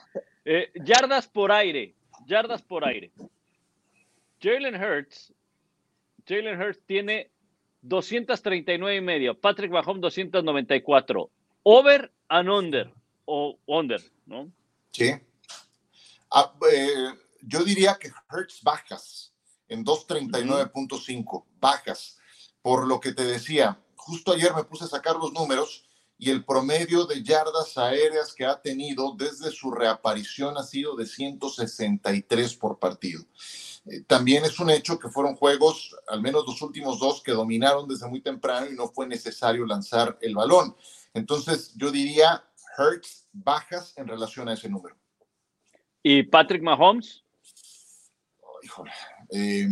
[0.44, 1.94] Eh, yardas por aire.
[2.26, 3.10] Yardas por aire.
[4.40, 5.32] Jalen Hurts.
[6.26, 7.30] Jalen Hurts tiene
[7.82, 9.38] 239 y medio.
[9.38, 11.30] Patrick Mahomes 294.
[11.62, 12.92] Over and under.
[13.26, 14.50] O under, ¿no?
[14.90, 15.12] Sí.
[16.30, 19.32] Ah, eh, yo diría que Hurts bajas
[19.68, 21.44] en 239.5.
[21.58, 22.18] Bajas.
[22.60, 25.84] Por lo que te decía, justo ayer me puse a sacar los números
[26.18, 31.06] y el promedio de yardas aéreas que ha tenido desde su reaparición ha sido de
[31.06, 33.24] 163 por partido.
[33.86, 37.88] Eh, también es un hecho que fueron juegos, al menos los últimos dos, que dominaron
[37.88, 40.74] desde muy temprano y no fue necesario lanzar el balón.
[41.12, 42.44] Entonces, yo diría
[42.78, 44.96] Hertz bajas en relación a ese número.
[46.02, 47.24] ¿Y Patrick Mahomes?
[48.40, 48.92] Oh, híjole.
[49.30, 49.68] Eh,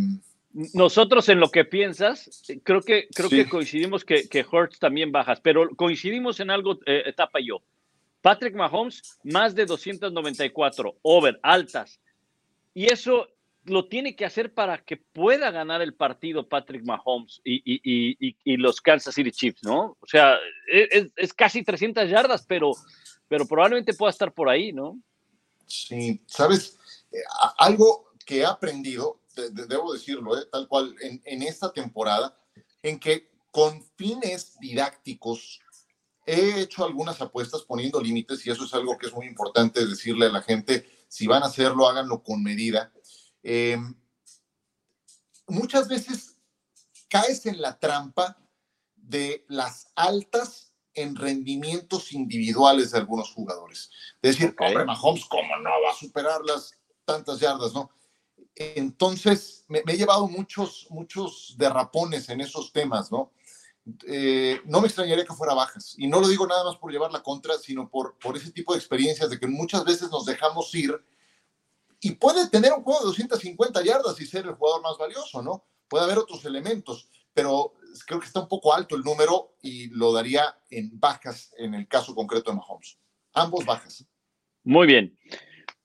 [0.75, 3.37] Nosotros en lo que piensas, creo que, creo Sí.
[3.37, 7.63] que coincidimos que, que Hurts también bajas, pero coincidimos en algo, eh, etapa y yo.
[8.21, 12.01] Patrick Mahomes, más de 294, over, altas.
[12.75, 13.29] Y eso
[13.65, 18.57] lo tiene que hacer para que pueda ganar el partido Patrick Mahomes y, y- y-
[18.57, 19.97] los Kansas City Chiefs, ¿no?
[20.01, 20.37] O sea,
[20.73, 22.73] e, es, es casi 300 yardas, pero,
[23.29, 24.99] pero probablemente pueda estar por ahí, ¿no?
[25.67, 26.79] Sí, sabes,
[27.13, 27.19] Eh,
[27.59, 32.37] algo que he aprendido, de- de- debo decirlo, eh, tal cual, en, en esta temporada,
[32.83, 35.61] en que con fines didácticos
[36.27, 40.27] he hecho algunas apuestas poniendo límites y eso es algo que es muy importante decirle
[40.27, 42.93] a la gente, si van a hacerlo, háganlo con medida.
[43.43, 43.77] Eh,
[45.49, 46.37] muchas veces
[47.09, 48.39] caes en la trampa
[48.95, 53.91] de las altas en rendimientos individuales de algunos jugadores.
[54.21, 56.73] Es decir, hombre, Mahomes, ¿cómo no va a superar las
[57.05, 57.91] tantas yardas, no?
[58.55, 63.33] Entonces, me, he llevado muchos, muchos derrapones en esos temas, ¿no?
[64.07, 65.95] Eh, no me extrañaría que fuera bajas.
[65.99, 68.73] Y no lo digo nada más por llevar la contra, sino por, por ese tipo
[68.73, 70.95] de experiencias de que muchas veces nos dejamos ir
[72.01, 75.65] y puede tener un juego de 250 yardas y ser el jugador más valioso, ¿no?
[75.89, 77.75] Puede haber otros elementos, pero
[78.07, 81.87] creo que está un poco alto el número y lo daría en bajas en el
[81.87, 82.99] caso concreto de Mahomes.
[83.33, 84.05] Ambos bajas.
[84.65, 85.17] Muy bien.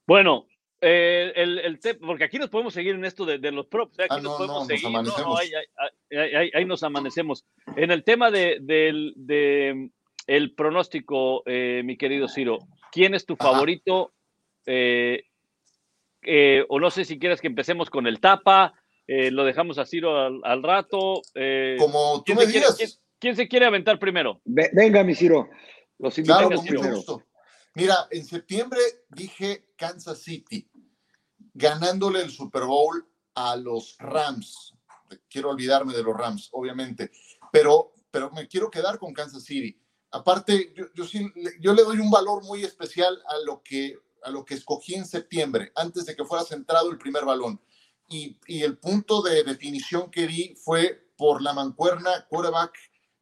[0.07, 0.47] Bueno,
[0.81, 3.97] eh, el, el te- porque aquí nos podemos seguir en esto de, de los props.
[3.99, 4.03] ¿eh?
[4.03, 4.91] Aquí Ah, nos no, podemos no, nos seguir.
[5.25, 7.45] no, ahí, ahí- ahí- ahí- ahí nos amanecemos.
[7.75, 9.89] En el tema de, del de,
[10.27, 12.59] el pronóstico, eh, mi querido Ciro,
[12.91, 14.13] ¿quién es tu favorito?
[14.65, 15.23] Eh,
[16.23, 18.73] eh, o no sé si quieres que empecemos con el tapa,
[19.07, 21.21] eh, lo dejamos a Ciro al, al rato.
[21.35, 22.77] eh, Como tú ¿quién me se quiere- digas.
[22.77, 24.41] quién- quién se quiere aventar primero?
[24.45, 25.49] Ve- venga, mi Ciro.
[25.99, 26.95] Los Claro, invitamos con mucho primero.
[26.97, 27.23] gusto.
[27.77, 30.67] Mira, en septiembre dije Kansas City,
[31.53, 34.73] ganándole el Super Bowl a los Rams.
[35.29, 37.11] Quiero olvidarme de los Rams, obviamente,
[37.51, 39.79] pero, pero me quiero quedar con Kansas City.
[40.09, 44.43] Aparte, yo, sí, yo le doy un valor muy especial a lo que, a lo
[44.43, 47.61] que escogí en septiembre, antes de que fuera centrado el primer balón.
[48.09, 52.73] Y, y el punto de definición que di fue por la mancuerna quarterback,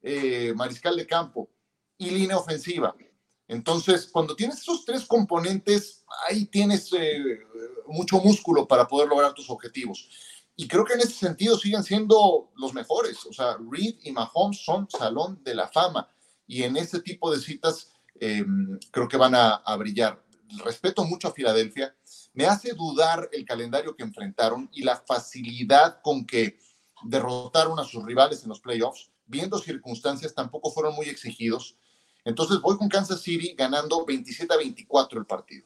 [0.02, 1.50] eh, mariscal de campo
[1.98, 2.96] y línea ofensiva.
[3.48, 7.40] Entonces, cuando tienes esos tres componentes, ahí tienes eh,
[7.88, 10.10] mucho músculo para poder lograr tus objetivos.
[10.56, 13.26] Y creo que en ese sentido siguen siendo los mejores.
[13.26, 16.10] O sea, Reed y Mahomes son salón de la fama.
[16.48, 18.46] Y en este tipo de citas eh,
[18.92, 20.24] creo que van a, a brillar.
[20.64, 21.96] Respeto mucho a Filadelfia.
[22.34, 26.58] Me hace dudar el calendario que enfrentaron y la facilidad con que
[27.04, 29.12] derrotaron a sus rivales en los playoffs.
[29.26, 31.78] Viendo circunstancias, tampoco fueron muy exigidos.
[32.26, 35.66] Entonces voy con Kansas City ganando 27 a 24 el partido.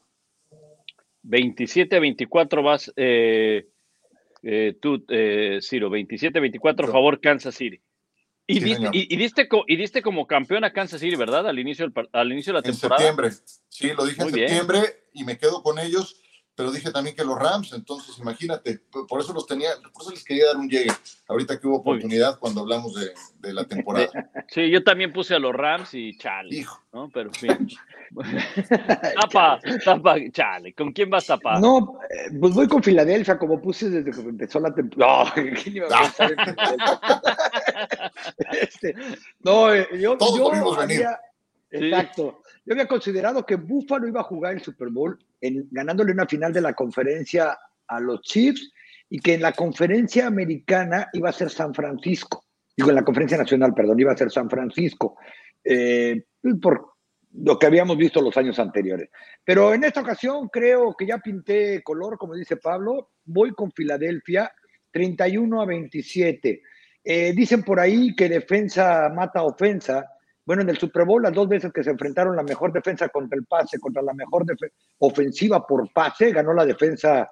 [1.24, 3.68] 27-24 vas eh,
[4.42, 7.80] eh, tú, eh, Ciro, 27-24 a favor Kansas City.
[8.46, 11.46] Y, Sí, diste, y, y diste co- y diste como campeón a Kansas City, ¿verdad?
[11.46, 13.00] Al inicio, del al inicio de la En temporada.
[13.00, 13.30] septiembre.
[13.68, 14.48] Sí, lo dije Muy en bien.
[14.48, 16.20] septiembre y me quedo con ellos,
[16.60, 20.22] pero dije también que los Rams, entonces imagínate, por eso los tenía, por eso les
[20.22, 20.92] quería dar un llegue,
[21.26, 24.08] ahorita que hubo oportunidad cuando hablamos de, de la temporada.
[24.48, 26.66] Sí, yo también puse a los Rams y chale.
[26.92, 27.08] ¿no?
[27.14, 27.66] Pero bien.
[29.22, 30.74] tapa, tapa, chale.
[30.74, 31.60] ¿Con quién vas a tapar?
[31.62, 35.24] No, eh, pues voy con Filadelfia, como puse desde que empezó la temporada.
[35.24, 35.32] No,
[35.62, 37.00] ¿quién iba a pensar en Filadelfia?
[38.60, 38.94] Este,
[39.40, 41.06] no, eh, yo, Todos yo venir.
[41.70, 42.39] exacto.
[42.64, 46.52] Yo había considerado que Buffalo iba a jugar el Super Bowl en, ganándole una final
[46.52, 48.70] de la conferencia a los Chiefs
[49.08, 52.44] y que en la conferencia americana iba a ser San Francisco.
[52.76, 55.16] Digo, en la conferencia nacional, perdón, iba a ser San Francisco.
[55.64, 56.24] Eh,
[56.62, 56.90] por
[57.32, 59.10] lo que habíamos visto los años anteriores.
[59.44, 63.10] Pero en esta ocasión creo que ya pinté color, como dice Pablo.
[63.24, 64.52] Voy con Filadelfia,
[64.90, 66.62] 31 a 27.
[67.02, 70.06] Eh, dicen por ahí que defensa mata ofensa.
[70.44, 73.38] Bueno, en el Super Bowl, las dos veces que se enfrentaron la mejor defensa contra
[73.38, 74.44] el pase, contra la mejor
[74.98, 77.30] ofensiva por pase, ganó la defensa,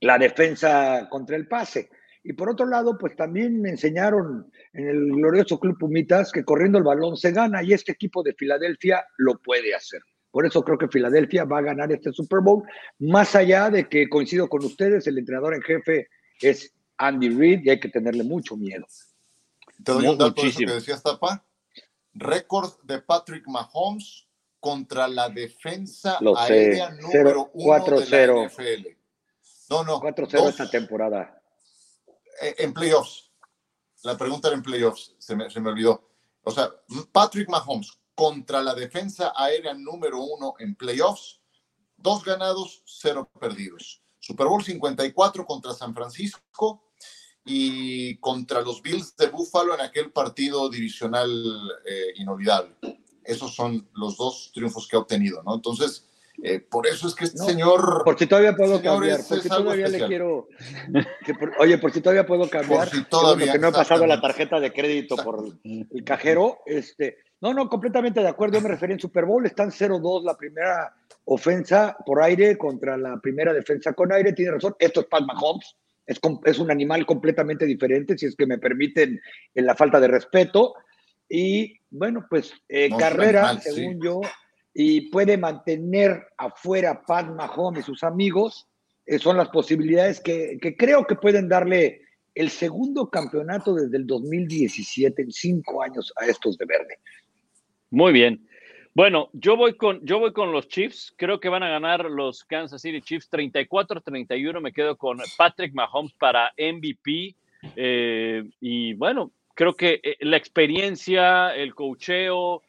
[0.00, 1.88] la defensa contra el pase.
[2.22, 6.76] Y por otro lado, pues también me enseñaron en el glorioso Club Pumitas que corriendo
[6.76, 10.02] el balón se gana y este equipo de Filadelfia lo puede hacer.
[10.30, 12.62] Por eso creo que Filadelfia va a ganar este Super Bowl,
[12.98, 16.08] más allá de que coincido con ustedes, el entrenador en jefe
[16.40, 18.86] es Andy Reid y hay que tenerle mucho miedo.
[19.82, 21.44] Te doy un dato que decías, Tapa.
[22.14, 24.26] Récord de Patrick Mahomes
[24.58, 28.34] contra la defensa Lo sé, aérea número 0, uno de 4-0.
[28.34, 28.88] la NFL.
[29.70, 30.00] No, no.
[30.00, 31.42] 4-0 dos, esta temporada.
[32.42, 33.30] eh, en playoffs.
[34.02, 36.10] La pregunta era en playoffs, se me, se me olvidó.
[36.42, 36.70] O sea,
[37.12, 41.40] Patrick Mahomes contra la defensa aérea número uno en playoffs,
[41.96, 44.02] dos ganados, cero perdidos.
[44.18, 46.89] Super Bowl 54 contra San Francisco
[47.44, 51.30] y contra los Bills de Buffalo en aquel partido divisional
[51.84, 52.74] eh, inolvidable.
[53.24, 55.54] Esos son los dos triunfos que ha obtenido, ¿no?
[55.54, 56.06] Entonces,
[56.42, 58.02] eh, por eso es que este señor.
[58.04, 60.48] Por si todavía puedo cambiar, por si todavía le quiero.
[61.58, 62.88] oye, por si todavía puedo cambiar.
[62.88, 63.52] Por si todavía.
[63.52, 66.58] Que no he pasado la tarjeta de crédito por el cajero.
[66.64, 68.58] Este, no, no, completamente de acuerdo.
[68.58, 69.44] Yo me referí en Super Bowl.
[69.44, 74.32] Están 0-2 la primera ofensa por aire contra la primera defensa con aire.
[74.32, 74.74] Tiene razón.
[74.78, 75.76] Esto es Pat Mahomes.
[76.10, 79.20] Es, es un animal completamente diferente, si es que me permiten
[79.54, 80.74] en la falta de respeto.
[81.28, 84.20] Y bueno, pues eh, carrera, según yo,
[84.74, 88.66] y puede mantener afuera Pat Mahomes y sus amigos,
[89.06, 92.00] eh, son las posibilidades que, que, creo que pueden darle
[92.34, 96.98] el segundo campeonato desde el 2017, en cinco años, a estos de verde.
[97.90, 98.48] Muy bien.
[98.94, 101.14] Bueno, yo voy con, yo voy con los Chiefs.
[101.16, 104.60] Creo que van a ganar los Kansas City Chiefs 34-31.
[104.60, 107.36] Me quedo con Patrick Mahomes para MVP.
[107.76, 112.62] Eh, y bueno, creo que eh, la experiencia, el cocheo,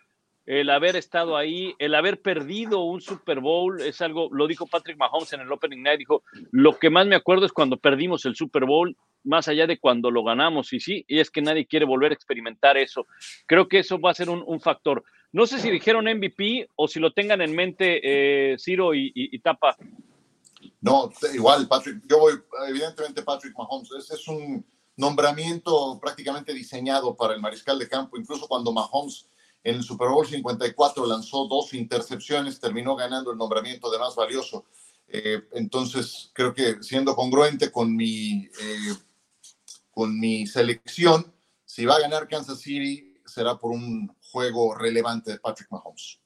[0.45, 4.97] el haber estado ahí, el haber perdido un Super Bowl, es algo, lo dijo Patrick
[4.97, 8.35] Mahomes en el Opening Night, dijo, lo que más me acuerdo es cuando perdimos el
[8.35, 11.85] Super Bowl, más allá de cuando lo ganamos, y sí, y es que nadie quiere
[11.85, 13.05] volver a experimentar eso.
[13.45, 15.03] Creo que eso va a ser un, factor.
[15.33, 18.01] No sé si dijeron MVP o si lo tengan en mente
[18.53, 19.77] eh, Ciro y, Tapa.
[20.81, 22.33] No, igual, Patrick, yo voy,
[22.67, 24.65] evidentemente Patrick Mahomes, ese es un
[24.97, 29.27] nombramiento prácticamente diseñado para el mariscal de campo, incluso cuando Mahomes
[29.63, 34.65] en el Super Bowl 54 lanzó dos intercepciones, terminó ganando el nombramiento de más valioso.
[35.07, 38.95] Eh, entonces, creo que siendo congruente con mi, eh,
[39.91, 41.31] con mi selección,
[41.63, 46.19] si va a ganar Kansas City, será por un juego relevante de Patrick Mahomes.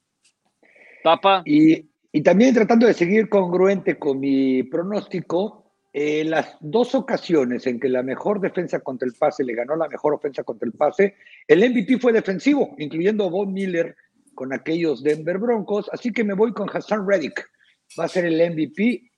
[1.02, 1.42] Papa.
[1.44, 5.66] Y, y también tratando de seguir congruente con mi pronóstico,
[5.98, 9.88] eh, las dos ocasiones en que la mejor defensa contra el pase le ganó la
[9.88, 11.14] mejor ofensa contra el pase,
[11.48, 13.96] el MVP fue defensivo, incluyendo a Von Miller
[14.34, 15.88] con aquellos Denver Broncos.
[15.90, 17.48] Así que me voy con Hassan Reddick.
[17.98, 19.10] Va a ser el MVP,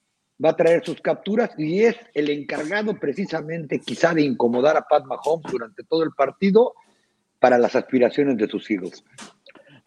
[0.45, 5.05] va a traer sus capturas y es el encargado precisamente quizá de incomodar a Pat
[5.05, 6.75] Mahomes durante todo el partido
[7.39, 9.05] para las aspiraciones de sus hijos.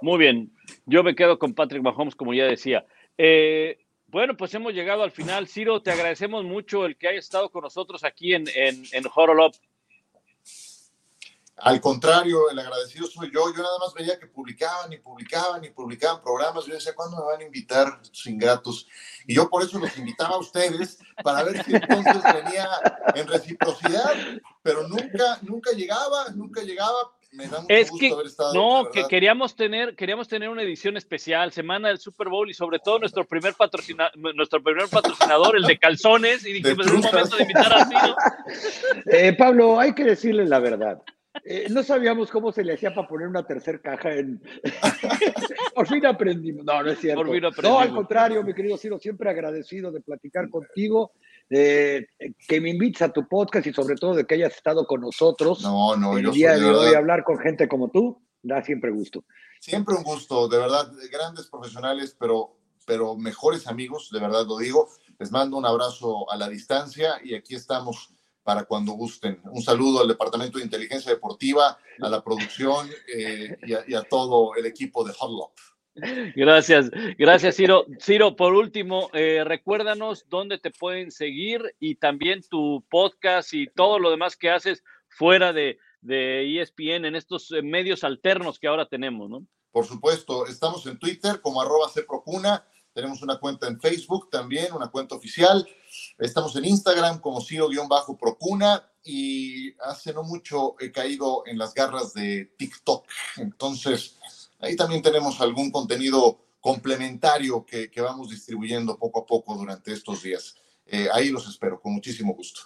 [0.02, 0.52] Muy bien,
[0.86, 2.86] yo me quedo con Patrick Mahomes, como ya decía.
[3.18, 3.78] Eh,
[4.08, 5.48] bueno, pues hemos llegado al final.
[5.48, 9.54] Ciro, te agradecemos mucho el que hayas estado con nosotros aquí en, en, en Horolop.
[11.64, 13.54] Al contrario, el agradecido soy yo.
[13.56, 16.66] Yo nada más veía que publicaban y publicaban y publicaban programas.
[16.66, 18.88] Yo decía, ¿cuándo me van a invitar sus ingratos?
[19.28, 22.68] Y yo por eso los invitaba a ustedes para ver si entonces venía
[23.14, 24.12] en reciprocidad,
[24.64, 27.12] pero nunca, nunca llegaba, nunca llegaba
[27.70, 28.12] es que,
[28.54, 32.80] No, que queríamos tener, queríamos tener una edición especial, semana del Super Bowl y sobre
[32.80, 37.36] todo nuestro primer, patrocina, nuestro primer patrocinador, el de calzones, y dijimos, es un momento
[37.38, 38.16] de invitar a Ciro.
[39.12, 41.02] Eh, Pablo, hay que decirle la verdad.
[41.46, 44.42] Eh, no sabíamos cómo se le hacía para poner una tercera caja en.
[45.76, 46.66] Por fin aprendimos.
[46.66, 47.24] No, no es cierto.
[47.64, 51.14] No, al contrario, mi querido Ciro, siempre agradecido de platicar contigo
[51.50, 55.62] que me invites a tu podcast y sobre todo de que hayas estado con nosotros
[55.62, 59.26] no, no, el día de, hoy hablar con gente como tú, da siempre gusto.
[59.60, 64.90] Siempre un gusto, de verdad, grandes profesionales, pero, pero mejores amigos, de verdad lo digo.
[65.20, 68.12] Les mando un abrazo a la distancia y aquí estamos
[68.44, 69.40] para cuando gusten.
[69.52, 74.66] Un saludo al Departamento de Inteligencia Deportiva, a la producción eh, y, a, todo el
[74.66, 75.52] equipo de Hot
[76.36, 77.86] Gracias, gracias Ciro.
[78.00, 84.00] Ciro, por último, eh, recuérdanos dónde te pueden seguir y también tu podcast y todo
[84.00, 88.88] lo demás que haces fuera de, de ESPN en estos eh, medios alternos que ahora
[88.88, 89.46] tenemos, ¿no?
[89.72, 94.90] Por supuesto, estamos en Twitter como arroba Cprocuna, tenemos una cuenta en Facebook también, una
[94.90, 95.68] cuenta oficial,
[96.18, 102.54] estamos en Instagram como Ciro-Procuna y hace no mucho he caído en las garras de
[102.58, 103.06] TikTok,
[103.38, 104.18] entonces
[104.62, 110.56] Ahí también tenemos algún contenido complementario que, vamos distribuyendo poco a poco durante estos días.
[110.86, 112.62] Eh, ahí los espero, con muchísimo gusto.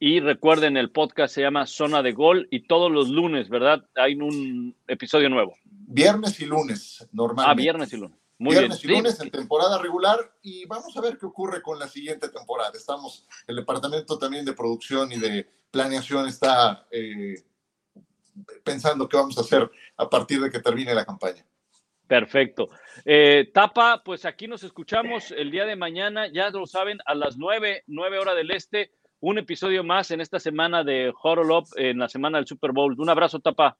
[0.00, 3.84] Y recuerden, el podcast se llama Zona de Gol y todos los lunes, ¿verdad?
[3.96, 5.56] Hay un episodio nuevo.
[5.64, 7.50] Viernes y lunes, normalmente.
[7.50, 8.18] Ah, viernes y lunes.
[8.38, 11.88] Muy viernes y lunes en temporada regular y vamos a ver qué ocurre con la
[11.88, 12.70] siguiente temporada.
[12.72, 17.42] Estamos, el departamento también de producción y de planeación está eh,
[18.62, 21.44] pensando qué vamos a hacer a partir de que termine la campaña.
[22.06, 22.70] Perfecto.
[23.04, 27.36] Eh, Tapa, pues aquí nos escuchamos el día de mañana, ya lo saben, a las
[27.36, 32.08] nueve, nueve horas del este, un episodio más en esta semana de Horror en la
[32.08, 32.94] semana del Super Bowl.
[32.98, 33.76] Un abrazo, Tapa.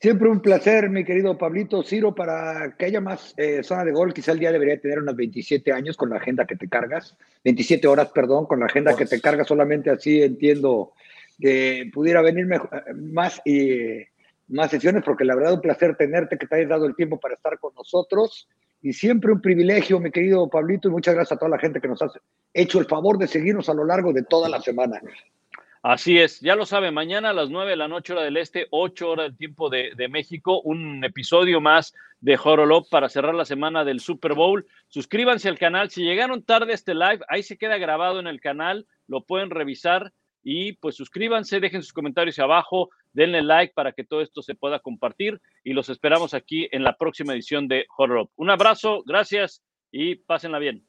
[0.00, 4.12] Siempre un placer, mi querido Pablito Ciro, para que haya más eh, zona de gol.
[4.12, 7.86] Quizá el día debería tener unos 27 años con la agenda que te cargas, 27
[7.86, 9.48] horas, perdón, con la agenda que te cargas.
[9.48, 10.92] Solamente así entiendo
[11.40, 12.46] que pudiera venir
[12.94, 14.02] más y
[14.48, 17.34] más sesiones, porque la verdad un placer tenerte, que te hayas dado el tiempo para
[17.34, 18.48] estar con nosotros.
[18.82, 21.88] Y siempre un privilegio, mi querido Pablito, y muchas gracias a toda la gente que
[21.88, 22.10] nos ha
[22.52, 25.00] hecho el favor de seguirnos a lo largo de toda la semana.
[25.86, 28.66] Así es, ya lo sabe, mañana a las 9 de la noche hora del este,
[28.70, 33.84] 8 horas del tiempo de, México, un episodio más de Horolop para cerrar la semana
[33.84, 34.66] del Super Bowl.
[34.88, 38.40] Suscríbanse al canal, si llegaron tarde a este live, ahí se queda grabado en el
[38.40, 40.10] canal, lo pueden revisar
[40.42, 44.78] y pues suscríbanse, dejen sus comentarios abajo, denle like para que todo esto se pueda
[44.78, 48.30] compartir y los esperamos aquí en la próxima edición de Horolop.
[48.36, 49.62] Un abrazo, gracias
[49.92, 50.86] y pásenla bien.